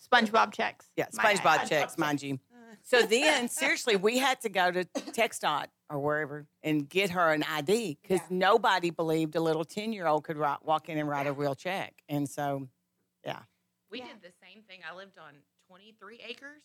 [0.00, 0.86] SpongeBob checks.
[0.96, 1.66] Yeah, SpongeBob add.
[1.68, 2.38] checks, mind you.
[2.84, 7.42] So then, seriously, we had to go to TxDOT or wherever and get her an
[7.42, 11.56] ID because nobody believed a little ten-year-old could write, walk in and write a real
[11.56, 11.94] check.
[12.08, 12.68] And so,
[13.24, 13.40] yeah,
[13.90, 14.06] We Yeah.
[14.08, 14.82] did the same thing.
[14.88, 15.34] I lived on
[15.68, 16.62] 23 acres.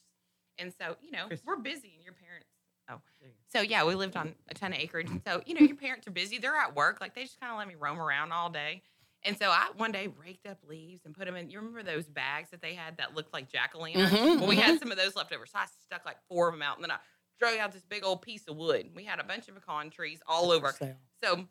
[0.59, 2.49] And so, you know, we're busy and your parents.
[2.91, 3.01] Oh.
[3.47, 5.09] So, yeah, we lived on a ton of acreage.
[5.25, 6.37] So, you know, your parents are busy.
[6.37, 6.99] They're at work.
[7.01, 8.81] Like, they just kind of let me roam around all day.
[9.23, 11.49] And so I one day raked up leaves and put them in.
[11.51, 14.09] You remember those bags that they had that looked like jack o' lanterns?
[14.11, 15.45] Mhm, Well, we had some of those left over.
[15.45, 16.77] So I stuck like four of them out.
[16.77, 16.97] And then I
[17.39, 18.89] drug out this big old piece of wood.
[18.95, 20.71] We had a bunch of pecan trees all over.
[20.71, 21.47] So- So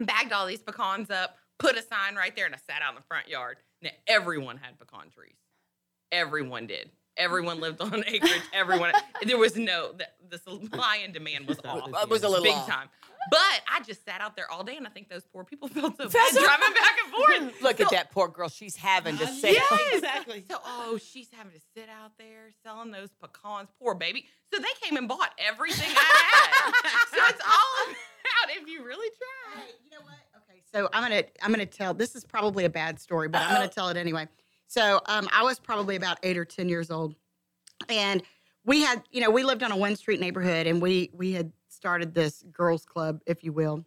[0.00, 2.96] bagged all these pecans up, put a sign right there, and I sat out in
[2.96, 3.58] the front yard.
[3.80, 5.36] Now everyone had pecan trees.
[6.10, 6.90] Everyone did.
[7.16, 8.42] Everyone lived on acreage.
[8.52, 8.92] Everyone.
[9.24, 11.88] there was no the, the supply and demand was off.
[11.88, 12.68] It was a little big off.
[12.68, 12.88] time.
[13.30, 15.96] But I just sat out there all day, and I think those poor people felt
[15.96, 17.12] so bad Felt driving back and
[17.52, 17.54] forth.
[17.62, 18.48] look at that poor girl.
[18.48, 19.94] She's having to say, Yes.
[19.94, 20.44] exactly.
[20.50, 23.68] So, oh, she's having to sit out there selling those pecans.
[23.80, 24.26] Poor baby.
[24.52, 26.72] So they came and bought everything I had.
[27.16, 29.62] so it's all about if you really try.
[29.62, 30.42] Hey, you know what?
[30.50, 31.94] Okay, So I'm gonna I'm gonna tell.
[31.94, 34.26] This is probably a bad story, but I'm gonna tell it anyway.
[34.72, 37.14] So um, I was probably about eight or ten years old,
[37.90, 38.22] and
[38.64, 41.52] we had you know we lived on a one street neighborhood, and we we had
[41.68, 43.84] started this girls club, if you will.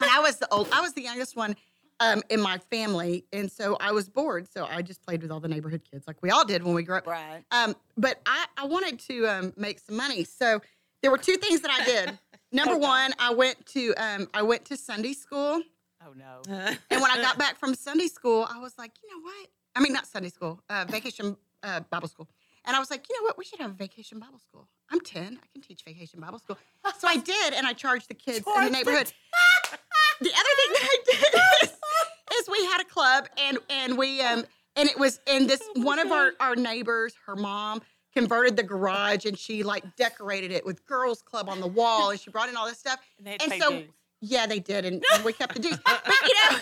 [0.00, 1.54] And I was the old I was the youngest one
[2.00, 4.48] um, in my family, and so I was bored.
[4.50, 6.84] So I just played with all the neighborhood kids, like we all did when we
[6.84, 7.06] grew up.
[7.06, 7.44] Right.
[7.50, 10.62] Um, but I, I wanted to um, make some money, so
[11.02, 12.18] there were two things that I did.
[12.50, 15.60] Number one, I went to um, I went to Sunday school,
[16.06, 16.40] Oh no.
[16.90, 19.48] and when I got back from Sunday school, I was like, you know what?
[19.76, 22.28] I mean, not Sunday school, uh, vacation uh, Bible school.
[22.64, 23.36] And I was like, you know what?
[23.36, 24.68] We should have a vacation Bible school.
[24.90, 25.38] I'm 10.
[25.42, 26.56] I can teach vacation Bible school.
[26.98, 29.12] So I did, and I charged the kids in the neighborhood.
[30.20, 31.76] the other thing that I did is,
[32.40, 34.44] is we had a club, and and we um
[34.76, 37.82] and it was and this one of our our neighbors, her mom
[38.14, 42.20] converted the garage, and she like decorated it with girls club on the wall, and
[42.20, 43.00] she brought in all this stuff.
[43.18, 43.88] And they And so dues.
[44.20, 45.78] yeah, they did, and, and we kept the dues.
[45.84, 46.58] But you know,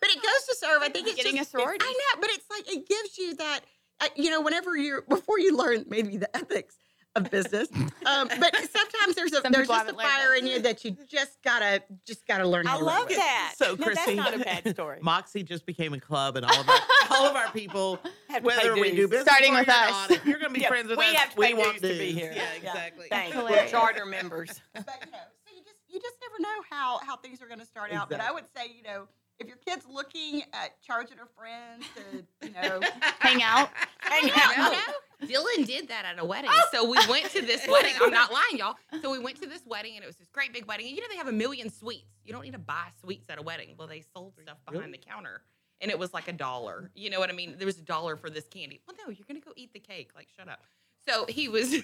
[0.00, 0.82] but it goes to serve.
[0.82, 1.84] I think it's Getting just, a sorority.
[1.84, 3.60] I know, but it's like it gives you that.
[4.02, 6.76] Uh, you know, whenever you're before you learn maybe the ethics
[7.16, 7.68] of business,
[8.06, 10.38] um, but sometimes there's a Some there's just a fire that.
[10.38, 12.66] in you that you just gotta just gotta learn.
[12.66, 13.16] I how to love with.
[13.18, 13.54] that.
[13.58, 15.00] So, no, Chrissy, that's not a bad story.
[15.02, 16.78] Moxie just became a club, and all of our
[17.10, 19.76] all of our people, Have to pay whether we do business Starting or with you're
[19.76, 19.90] us.
[19.90, 21.54] not, if you're going to be Yeah, friends with we us, have to we pay
[21.54, 22.32] want dues to be here.
[22.34, 22.56] Yeah, Yeah.
[22.56, 23.06] exactly.
[23.10, 23.36] Thanks.
[23.36, 24.48] We're charter members.
[24.72, 27.60] But you know, so you just you just never know how how things are going
[27.60, 28.08] to start out.
[28.08, 29.08] But I would say, you know,
[29.40, 32.80] if your kid's looking at charging her friends to, you know,
[33.18, 33.70] Hang out.
[34.00, 34.72] Hang You out.
[34.72, 36.50] know, Dylan did that at a wedding.
[36.52, 36.62] Oh.
[36.72, 37.92] So we went to this wedding.
[38.00, 38.74] I'm not lying, y'all.
[39.02, 40.86] So we went to this wedding, and it was this great big wedding.
[40.86, 42.06] And you know they have a million sweets.
[42.24, 43.74] You don't need to buy sweets at a wedding.
[43.78, 45.42] Well, they sold stuff behind the counter,
[45.80, 46.90] and it was like a dollar.
[46.94, 47.54] You know what I mean?
[47.58, 48.80] There was a dollar for this candy.
[48.86, 50.10] Well, no, you're gonna go eat the cake.
[50.14, 50.62] Like, shut up.
[51.08, 51.76] So he was.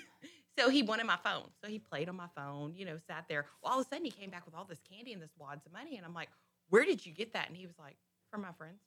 [0.58, 1.50] So he wanted my phone.
[1.62, 2.72] So he played on my phone.
[2.74, 3.44] You know, sat there.
[3.62, 5.66] Well, all of a sudden he came back with all this candy and this wads
[5.66, 6.30] of money, and I'm like,
[6.70, 7.96] "Where did you get that?" And he was like,
[8.30, 8.80] "From my friends."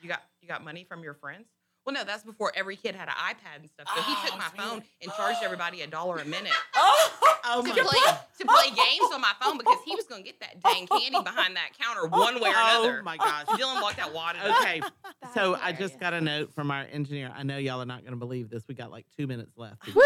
[0.00, 1.46] You got you got money from your friends?
[1.84, 3.88] Well, no, that's before every kid had an iPad and stuff.
[3.94, 4.60] So he took Oh, my sweet.
[4.60, 8.66] phone and charged everybody a dollar a minute Oh, Oh to my play to play
[8.68, 11.70] games on my phone because he was going to get that dang candy behind that
[11.76, 12.98] counter one way or another.
[13.00, 13.46] Oh my gosh.
[13.46, 14.42] Dylan walked out wadded.
[14.60, 14.80] Okay,
[15.22, 17.32] That's so I just got a note from our engineer.
[17.34, 18.68] I know y'all are not going to believe this.
[18.68, 19.92] We got like two minutes left.
[19.92, 20.02] Woo!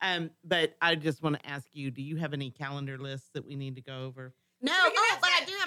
[0.00, 3.44] Um, but I just want to ask you: Do you have any calendar lists that
[3.44, 4.32] we need to go over?
[4.62, 5.17] No, oh,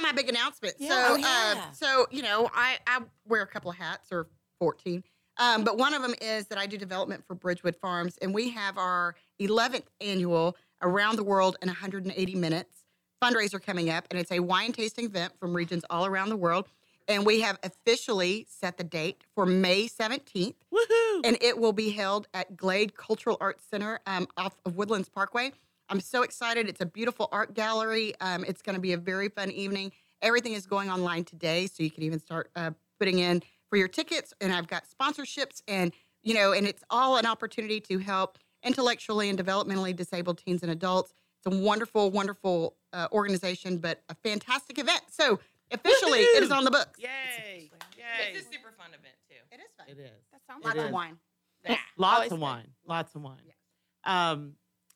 [0.02, 0.76] but I do have my big announcement.
[0.80, 0.90] Yeah.
[0.90, 4.28] So, Oh, uh, so you know, I, I wear a couple of hats or
[4.60, 5.04] fourteen,
[5.38, 8.50] um, but one of them is that I do development for Bridgewood Farms, and we
[8.50, 12.80] have our 11th annual Around the World in 180 Minutes
[13.24, 16.68] fundraiser coming up, and it's a wine tasting event from regions all around the world,
[17.08, 21.22] and we have officially set the date for May 17th Woohoo!
[21.24, 25.52] and it will be held at Glade Cultural Arts Center um, off of Woodlands Parkway.
[25.92, 26.70] I'm so excited.
[26.70, 28.14] It's a beautiful art gallery.
[28.22, 29.92] Um, it's going to be a very fun evening.
[30.22, 33.90] Everything is going online today, so you can even start uh, putting in for your
[33.90, 34.34] tickets.
[34.40, 35.92] And I've got sponsorships, and
[36.24, 40.72] you know, and it's all an opportunity to help intellectually and developmentally disabled teens and
[40.72, 41.14] adults.
[41.44, 45.02] It's a wonderful, wonderful uh, organization, but a fantastic event.
[45.10, 45.40] So
[45.72, 47.00] officially, it is on the books.
[47.00, 47.70] Yay!
[47.74, 48.40] It's Yay!
[48.40, 49.36] a super fun event too.
[49.52, 49.88] It is fun.
[49.90, 50.12] It is.
[50.32, 50.92] That sounds Lots It of is.
[50.94, 51.18] wine.
[51.98, 52.40] Lots Always of fun.
[52.40, 52.68] wine.
[52.88, 53.38] Lots of wine.
[54.06, 54.54] Um,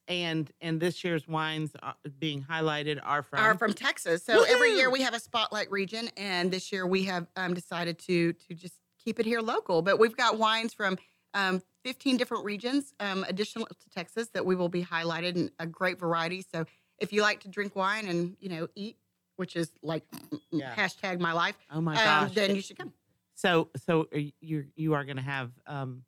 [0.07, 1.75] and and this year's wines
[2.19, 3.39] being highlighted are from.
[3.39, 4.23] are from Texas.
[4.23, 7.99] So every year we have a spotlight region, and this year we have um, decided
[7.99, 9.81] to to just keep it here local.
[9.81, 10.97] But we've got wines from
[11.33, 15.65] um, 15 different regions, um, additional to Texas, that we will be highlighted in a
[15.65, 16.43] great variety.
[16.53, 16.65] So
[16.99, 18.97] if you like to drink wine and you know eat,
[19.37, 20.73] which is like mm, Yeah.
[20.75, 22.33] hashtag my life, oh my um, gosh!
[22.35, 22.93] then you should come.
[23.35, 24.07] so so
[24.39, 26.03] you you are going to have um,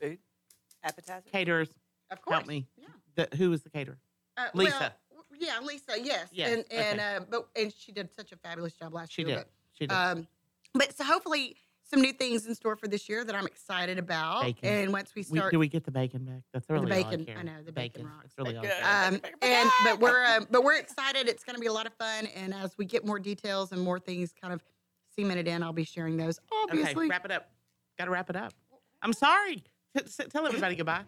[0.00, 0.18] Food,
[0.82, 1.28] appetizer.
[2.12, 2.34] Of course.
[2.36, 2.66] help me.
[2.76, 2.86] Yeah.
[3.16, 3.98] The, who was the caterer?
[4.36, 4.94] Uh, Lisa.
[5.12, 5.92] well, yeah, Lisa.
[6.02, 6.28] Yes.
[6.32, 7.16] Yes, And and okay.
[7.16, 9.36] uh, but and she did such a fabulous job last She year.
[9.36, 9.44] did.
[9.72, 9.88] She did.
[9.90, 10.26] But, um,
[10.74, 14.42] but so hopefully some new things in store for this year that I'm excited about.
[14.44, 14.66] Bacon.
[14.68, 16.42] And once we We- start do we get the bacon back?
[16.52, 17.44] That's really the bacon, I care.
[17.44, 18.16] know, the bacon rocks.
[18.22, 18.64] That's really all.
[18.64, 19.24] I Bacon.
[19.26, 21.28] Um, and but we're uh, but we're excited.
[21.28, 23.80] It's going to be a lot of fun, and as we get more details and
[23.82, 24.62] more things kind of
[25.14, 26.38] cemented in, I'll be sharing those.
[26.62, 27.50] Obviously, Okay, wrap it up.
[27.98, 28.54] Got to wrap it up.
[29.02, 29.56] I'm sorry.
[29.56, 31.02] T- s- tell everybody goodbye.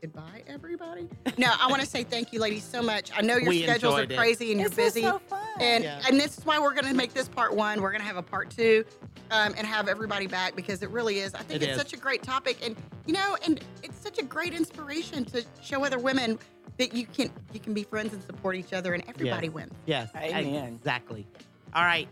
[0.00, 1.08] Goodbye, everybody.
[1.38, 3.10] No, I want to say thank you, ladies, so much.
[3.16, 4.18] I know your We schedules are enjoyed it.
[4.18, 5.40] crazy and you're This is busy, so fun.
[5.58, 6.02] and Yeah.
[6.06, 7.80] and this is why we're going to make this part one.
[7.80, 8.84] We're going to have a part two,
[9.30, 11.34] um, and have everybody back because it really is.
[11.34, 11.78] I think It it's is.
[11.78, 12.76] such a great topic, and
[13.06, 16.38] you know, and it's such a great inspiration to show other women
[16.78, 19.54] that you can you can be friends and support each other, and everybody Yes.
[19.54, 19.72] wins.
[19.86, 20.10] Yes.
[20.16, 20.74] Amen.
[20.74, 21.26] Exactly.
[21.74, 22.08] All right.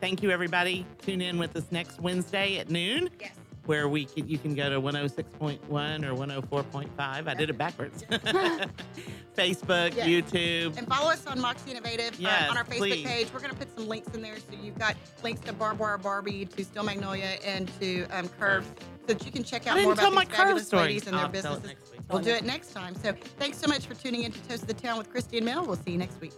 [0.00, 0.86] Thank you, everybody.
[1.02, 3.10] Tune in with us next Wednesday at noon.
[3.20, 3.32] Yes.
[3.66, 6.14] Where we can, you can go to 106.1 or
[6.62, 6.88] 104.5.
[6.98, 8.02] I did it backwards.
[9.36, 10.08] Facebook, Yes.
[10.08, 10.76] YouTube.
[10.76, 13.06] And follow us on Moxie Innovative uh, Yes, on our Facebook please.
[13.06, 13.32] page.
[13.32, 14.36] We're going to put some links in there.
[14.38, 18.66] So you've got links to Barb Wire Barbie, to Steel Magnolia, and to um, Curve,
[19.06, 20.82] so that you can check out more about my these fabulous story.
[20.84, 21.74] ladies and their I'll businesses.
[22.10, 22.94] We'll do it next time.
[22.96, 25.46] So thanks so much for tuning in to Toast of the Town with Christy and
[25.46, 25.64] Mel.
[25.64, 26.32] We'll see you next week.